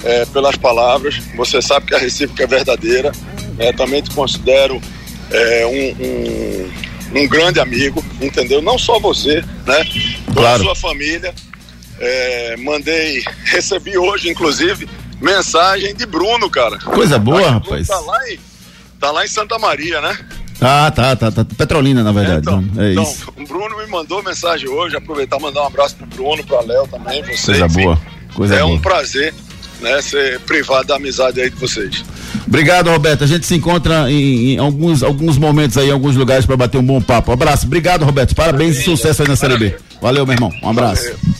é, 0.04 0.24
pelas 0.26 0.56
palavras. 0.56 1.20
Você 1.36 1.60
sabe 1.60 1.86
que 1.86 1.94
a 1.94 1.98
recíproca 1.98 2.44
é 2.44 2.46
verdadeira. 2.46 3.10
É, 3.58 3.72
também 3.72 4.00
te 4.00 4.10
considero 4.10 4.80
é, 5.30 5.66
um, 5.66 6.04
um, 6.04 6.70
um, 7.14 7.28
grande 7.28 7.60
amigo, 7.60 8.04
entendeu? 8.20 8.60
Não 8.60 8.78
só 8.78 8.98
você, 8.98 9.42
né? 9.66 9.84
Toda 10.26 10.34
claro. 10.34 10.62
a 10.62 10.64
sua 10.64 10.74
família. 10.74 11.34
É, 11.98 12.56
mandei, 12.58 13.22
recebi 13.44 13.96
hoje, 13.96 14.28
inclusive, 14.28 14.88
mensagem 15.20 15.94
de 15.94 16.04
Bruno, 16.06 16.50
cara. 16.50 16.78
Coisa 16.78 17.18
boa, 17.18 17.50
rapaz. 17.52 17.86
Tá 17.86 18.00
lá, 18.00 18.30
em, 18.30 18.38
tá 18.98 19.10
lá 19.10 19.24
em 19.24 19.28
Santa 19.28 19.58
Maria, 19.58 20.00
né? 20.00 20.18
Ah, 20.60 20.90
tá, 20.90 21.14
tá, 21.14 21.30
tá. 21.30 21.44
Petrolina, 21.44 22.02
na 22.02 22.12
verdade. 22.12 22.40
então, 22.40 22.64
é 22.78 22.92
então, 22.92 23.02
isso. 23.02 23.32
o 23.36 23.46
Bruno 23.46 23.76
me 23.76 23.86
mandou 23.86 24.22
mensagem 24.22 24.68
hoje, 24.68 24.96
aproveitar 24.96 25.38
e 25.38 25.42
mandar 25.42 25.62
um 25.62 25.66
abraço 25.66 25.96
pro 25.96 26.06
Bruno, 26.06 26.44
pra 26.44 26.60
Léo 26.62 26.86
também, 26.88 27.22
você. 27.22 27.58
Coisa 27.58 27.68
boa. 27.68 27.98
Coisa 28.34 28.54
é 28.56 28.62
boa. 28.62 28.74
um 28.74 28.80
prazer, 28.80 29.34
né, 29.84 30.02
ser 30.02 30.40
privado 30.40 30.88
da 30.88 30.96
amizade 30.96 31.40
aí 31.40 31.50
de 31.50 31.56
vocês. 31.56 32.04
Obrigado, 32.46 32.90
Roberto. 32.90 33.24
A 33.24 33.26
gente 33.26 33.46
se 33.46 33.54
encontra 33.54 34.10
em, 34.10 34.54
em 34.54 34.58
alguns, 34.58 35.02
alguns 35.02 35.38
momentos 35.38 35.78
aí, 35.78 35.88
em 35.88 35.92
alguns 35.92 36.16
lugares 36.16 36.44
para 36.44 36.56
bater 36.56 36.78
um 36.78 36.82
bom 36.84 37.00
papo. 37.00 37.30
Um 37.30 37.34
abraço. 37.34 37.66
Obrigado, 37.66 38.04
Roberto. 38.04 38.34
Parabéns 38.34 38.78
e 38.78 38.82
sucesso 38.82 39.22
aí 39.22 39.28
na 39.28 39.36
Série 39.36 39.56
B. 39.56 39.76
Valeu, 40.00 40.26
meu 40.26 40.34
irmão. 40.34 40.52
Um 40.62 40.70
abraço. 40.70 41.04
Valeu. 41.04 41.33